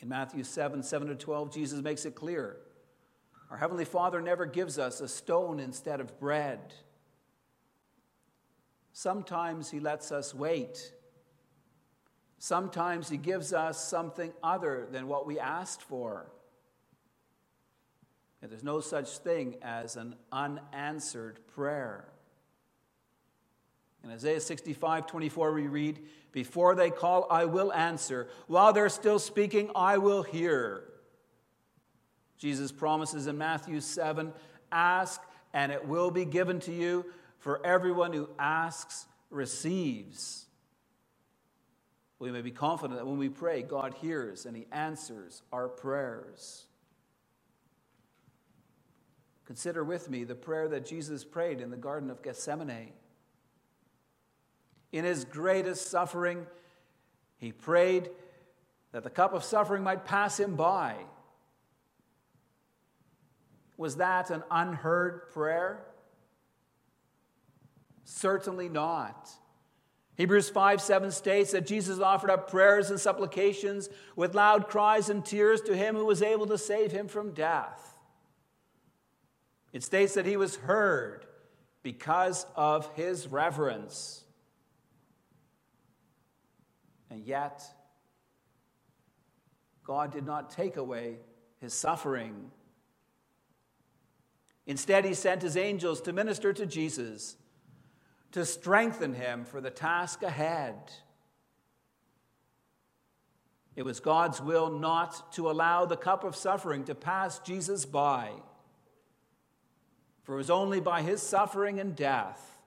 In 0.05 0.11
Matthew 0.11 0.45
7 0.45 0.83
7 0.83 1.09
to 1.09 1.15
12, 1.15 1.51
Jesus 1.51 1.81
makes 1.81 2.05
it 2.05 2.15
clear 2.15 2.59
our 3.51 3.57
Heavenly 3.57 3.87
Father 3.87 4.21
never 4.21 4.45
gives 4.45 4.79
us 4.79 5.01
a 5.01 5.09
stone 5.09 5.59
instead 5.59 5.99
of 5.99 6.21
bread. 6.21 6.75
Sometimes 8.93 9.71
He 9.71 9.81
lets 9.81 10.13
us 10.13 10.35
wait. 10.35 10.93
Sometimes 12.39 13.09
He 13.09 13.17
gives 13.17 13.55
us 13.55 13.83
something 13.83 14.35
other 14.43 14.87
than 14.93 15.09
what 15.09 15.27
we 15.27 15.39
asked 15.39 15.83
for. 15.83 16.31
there's 18.43 18.63
no 18.63 18.81
such 18.81 19.09
thing 19.19 19.57
as 19.63 19.97
an 19.97 20.17
unanswered 20.31 21.41
prayer. 21.55 22.14
In 24.05 24.11
Isaiah 24.11 24.41
65 24.41 25.07
24, 25.07 25.53
we 25.53 25.67
read, 25.67 26.01
Before 26.31 26.75
they 26.75 26.91
call, 26.91 27.27
I 27.31 27.47
will 27.47 27.73
answer. 27.73 28.29
While 28.47 28.73
they're 28.75 28.91
still 28.91 29.19
speaking, 29.19 29.71
I 29.75 29.97
will 29.99 30.23
hear. 30.23 30.85
Jesus 32.37 32.71
promises 32.71 33.27
in 33.27 33.39
Matthew 33.39 33.81
7 33.81 34.33
Ask, 34.71 35.23
and 35.55 35.73
it 35.73 35.87
will 35.87 36.11
be 36.11 36.27
given 36.27 36.61
to 36.61 36.73
you, 36.73 37.07
for 37.39 37.65
everyone 37.65 38.13
who 38.13 38.29
asks 38.39 39.07
receives. 39.31 40.47
We 42.19 42.31
may 42.31 42.43
be 42.43 42.51
confident 42.51 42.99
that 42.99 43.07
when 43.07 43.19
we 43.19 43.29
pray, 43.29 43.63
God 43.63 43.95
hears 43.95 44.45
and 44.45 44.57
He 44.57 44.67
answers 44.71 45.43
our 45.53 45.69
prayers. 45.69 46.67
Consider 49.47 49.85
with 49.85 50.11
me 50.11 50.25
the 50.25 50.35
prayer 50.35 50.69
that 50.69 50.87
Jesus 50.87 51.25
prayed 51.25 51.61
in 51.61 51.71
the 51.71 51.77
Garden 51.77 52.11
of 52.11 52.23
Gethsemane. 52.23 52.93
In 54.95 55.05
his 55.05 55.25
greatest 55.25 55.91
suffering, 55.91 56.47
he 57.39 57.51
prayed 57.51 58.11
that 58.93 59.03
the 59.03 59.11
cup 59.11 59.35
of 59.35 59.43
suffering 59.43 59.83
might 59.83 60.05
pass 60.05 60.39
him 60.39 60.55
by. 60.55 60.95
Was 63.77 63.97
that 63.97 64.31
an 64.31 64.45
unheard 64.53 65.33
prayer? 65.33 65.85
Certainly 68.05 68.69
not. 68.69 69.29
Hebrews 70.15 70.49
5 70.49 70.81
7 70.81 71.11
states 71.11 71.51
that 71.51 71.67
Jesus 71.67 71.99
offered 71.99 72.31
up 72.31 72.49
prayers 72.49 72.91
and 72.91 73.01
supplications 73.01 73.89
with 74.15 74.37
loud 74.37 74.69
cries 74.69 75.09
and 75.09 75.25
tears 75.25 75.61
to 75.63 75.77
him 75.77 75.97
who 75.97 76.07
was 76.07 76.23
able 76.23 76.47
to 76.47 76.57
save 76.57 76.93
him 76.93 77.09
from 77.09 77.33
death. 77.33 77.99
It 79.73 79.83
states 79.83 80.15
that 80.15 80.25
he 80.25 80.37
was 80.37 80.55
heard 80.55 81.27
because 81.83 82.47
of 82.55 82.89
his 82.95 83.27
reverence. 83.27 84.24
And 87.15 87.25
yet, 87.25 87.63
God 89.85 90.11
did 90.11 90.27
not 90.27 90.51
take 90.51 90.77
away 90.77 91.19
his 91.61 91.73
suffering. 91.73 92.51
Instead, 94.67 95.05
he 95.05 95.15
sent 95.15 95.41
his 95.41 95.57
angels 95.57 96.01
to 96.01 96.13
minister 96.13 96.53
to 96.53 96.67
Jesus, 96.67 97.37
to 98.33 98.45
strengthen 98.45 99.15
him 99.15 99.45
for 99.45 99.61
the 99.61 99.71
task 99.71 100.25
ahead. 100.25 100.75
It 103.77 103.85
was 103.85 104.01
God's 104.01 104.41
will 104.41 104.69
not 104.69 105.33
to 105.35 105.49
allow 105.49 105.85
the 105.85 105.97
cup 105.97 106.25
of 106.25 106.35
suffering 106.35 106.83
to 106.87 106.97
pass 106.97 107.39
Jesus 107.39 107.87
by. 107.87 108.33
For 110.25 110.35
it 110.35 110.39
was 110.39 110.51
only 110.51 110.81
by 110.81 111.03
his 111.03 111.23
suffering 111.23 111.79
and 111.79 111.95
death 111.95 112.59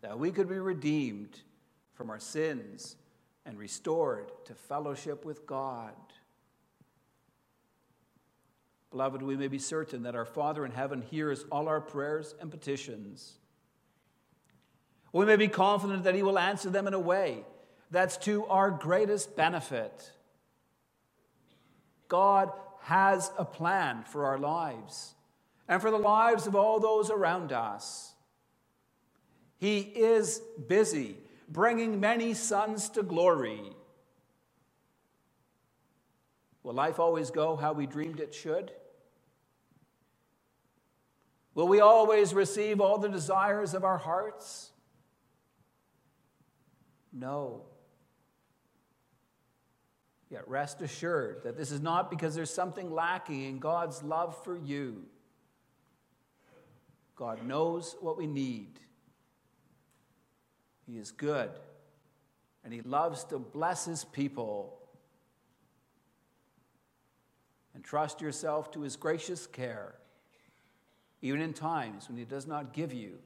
that 0.00 0.18
we 0.18 0.32
could 0.32 0.48
be 0.48 0.58
redeemed 0.58 1.38
from 1.92 2.10
our 2.10 2.18
sins 2.18 2.96
and 3.44 3.58
restored 3.58 4.30
to 4.44 4.54
fellowship 4.54 5.24
with 5.24 5.46
God. 5.46 5.94
Beloved, 8.90 9.22
we 9.22 9.36
may 9.36 9.48
be 9.48 9.58
certain 9.58 10.02
that 10.02 10.16
our 10.16 10.24
Father 10.24 10.64
in 10.64 10.72
heaven 10.72 11.02
hears 11.02 11.44
all 11.50 11.68
our 11.68 11.80
prayers 11.80 12.34
and 12.40 12.50
petitions. 12.50 13.34
We 15.12 15.24
may 15.24 15.36
be 15.36 15.48
confident 15.48 16.04
that 16.04 16.14
He 16.14 16.22
will 16.22 16.38
answer 16.38 16.70
them 16.70 16.86
in 16.86 16.94
a 16.94 17.00
way 17.00 17.44
that's 17.90 18.16
to 18.18 18.46
our 18.46 18.70
greatest 18.70 19.36
benefit. 19.36 20.12
God 22.08 22.52
has 22.82 23.30
a 23.38 23.44
plan 23.44 24.04
for 24.04 24.26
our 24.26 24.38
lives 24.38 25.14
and 25.68 25.80
for 25.80 25.90
the 25.90 25.98
lives 25.98 26.46
of 26.46 26.56
all 26.56 26.80
those 26.80 27.10
around 27.10 27.52
us. 27.52 28.12
He 29.58 29.78
is 29.80 30.40
busy 30.66 31.16
bringing 31.50 31.98
many 31.98 32.32
sons 32.32 32.88
to 32.90 33.02
glory. 33.02 33.60
Will 36.62 36.74
life 36.74 37.00
always 37.00 37.30
go 37.30 37.56
how 37.56 37.72
we 37.72 37.86
dreamed 37.86 38.20
it 38.20 38.34
should? 38.34 38.70
Will 41.54 41.66
we 41.66 41.80
always 41.80 42.32
receive 42.32 42.80
all 42.80 42.98
the 42.98 43.08
desires 43.08 43.74
of 43.74 43.84
our 43.84 43.98
hearts? 43.98 44.70
No. 47.12 47.64
Yet 50.30 50.46
rest 50.48 50.80
assured 50.80 51.42
that 51.42 51.56
this 51.56 51.72
is 51.72 51.80
not 51.80 52.08
because 52.08 52.36
there's 52.36 52.54
something 52.54 52.92
lacking 52.92 53.42
in 53.42 53.58
God's 53.58 54.02
love 54.02 54.44
for 54.44 54.56
you. 54.56 55.06
God 57.16 57.44
knows 57.44 57.96
what 58.00 58.16
we 58.16 58.28
need. 58.28 58.78
He 60.90 60.98
is 60.98 61.12
good, 61.12 61.50
and 62.64 62.72
He 62.72 62.80
loves 62.82 63.22
to 63.24 63.38
bless 63.38 63.84
His 63.84 64.04
people. 64.04 64.76
And 67.74 67.84
trust 67.84 68.20
yourself 68.20 68.72
to 68.72 68.80
His 68.80 68.96
gracious 68.96 69.46
care, 69.46 69.94
even 71.22 71.40
in 71.40 71.52
times 71.52 72.08
when 72.08 72.18
He 72.18 72.24
does 72.24 72.46
not 72.46 72.72
give 72.72 72.92
you 72.92 73.18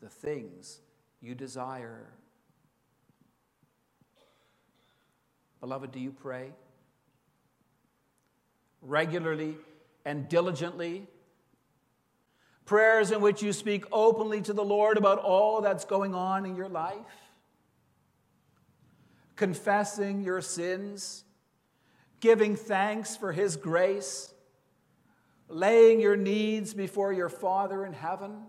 the 0.00 0.08
things 0.08 0.80
you 1.20 1.34
desire. 1.34 2.06
Beloved, 5.60 5.90
do 5.90 5.98
you 5.98 6.12
pray? 6.12 6.52
Regularly 8.80 9.56
and 10.04 10.28
diligently 10.28 11.08
prayers 12.64 13.10
in 13.10 13.20
which 13.20 13.42
you 13.42 13.52
speak 13.52 13.84
openly 13.90 14.40
to 14.42 14.52
the 14.52 14.64
Lord 14.64 14.96
about 14.96 15.18
all 15.18 15.60
that's 15.60 15.84
going 15.84 16.14
on 16.14 16.46
in 16.46 16.56
your 16.56 16.68
life, 16.68 16.96
confessing 19.36 20.22
your 20.22 20.40
sins, 20.40 21.24
giving 22.20 22.56
thanks 22.56 23.16
for 23.16 23.32
His 23.32 23.56
grace, 23.56 24.32
laying 25.48 26.00
your 26.00 26.16
needs 26.16 26.74
before 26.74 27.12
your 27.12 27.28
Father 27.28 27.84
in 27.84 27.92
heaven. 27.92 28.42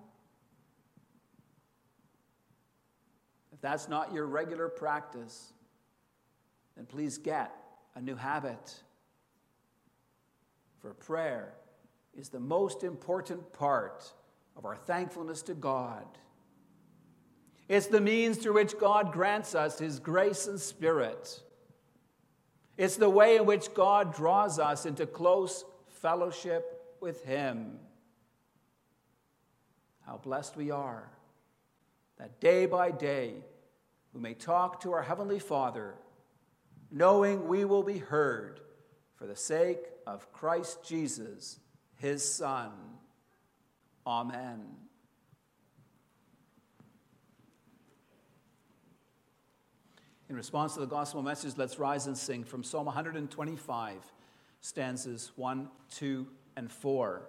If 3.53 3.61
that's 3.61 3.87
not 3.87 4.13
your 4.13 4.27
regular 4.27 4.67
practice, 4.69 5.53
then 6.75 6.85
please 6.85 7.17
get 7.17 7.51
a 7.95 8.01
new 8.01 8.15
habit. 8.15 8.75
For 10.81 10.93
prayer 10.95 11.53
is 12.17 12.29
the 12.29 12.39
most 12.39 12.83
important 12.83 13.53
part 13.53 14.11
of 14.55 14.65
our 14.65 14.75
thankfulness 14.75 15.41
to 15.43 15.53
God. 15.53 16.05
It's 17.67 17.87
the 17.87 18.01
means 18.01 18.37
through 18.37 18.55
which 18.55 18.77
God 18.77 19.13
grants 19.13 19.55
us 19.55 19.79
His 19.79 19.99
grace 19.99 20.47
and 20.47 20.59
Spirit. 20.59 21.41
It's 22.77 22.97
the 22.97 23.09
way 23.09 23.37
in 23.37 23.45
which 23.45 23.73
God 23.73 24.13
draws 24.13 24.59
us 24.59 24.85
into 24.85 25.05
close 25.05 25.63
fellowship 25.87 26.95
with 26.99 27.23
Him. 27.23 27.79
How 30.05 30.17
blessed 30.17 30.57
we 30.57 30.71
are 30.71 31.09
that 32.17 32.41
day 32.41 32.65
by 32.65 32.91
day 32.91 33.33
we 34.13 34.19
may 34.19 34.33
talk 34.33 34.81
to 34.81 34.91
our 34.91 35.01
Heavenly 35.01 35.39
Father, 35.39 35.95
knowing 36.91 37.47
we 37.47 37.63
will 37.63 37.83
be 37.83 37.97
heard 37.97 38.59
for 39.15 39.25
the 39.25 39.35
sake 39.35 39.79
of 40.05 40.31
Christ 40.33 40.83
Jesus 40.83 41.59
his 42.01 42.27
Son. 42.29 42.71
Amen. 44.07 44.61
In 50.27 50.35
response 50.35 50.73
to 50.73 50.79
the 50.79 50.87
gospel 50.87 51.21
message, 51.21 51.53
let's 51.57 51.77
rise 51.77 52.07
and 52.07 52.17
sing 52.17 52.43
from 52.43 52.63
Psalm 52.63 52.85
125, 52.85 53.97
stanzas 54.61 55.31
1, 55.35 55.69
2, 55.91 56.27
and 56.55 56.71
4. 56.71 57.21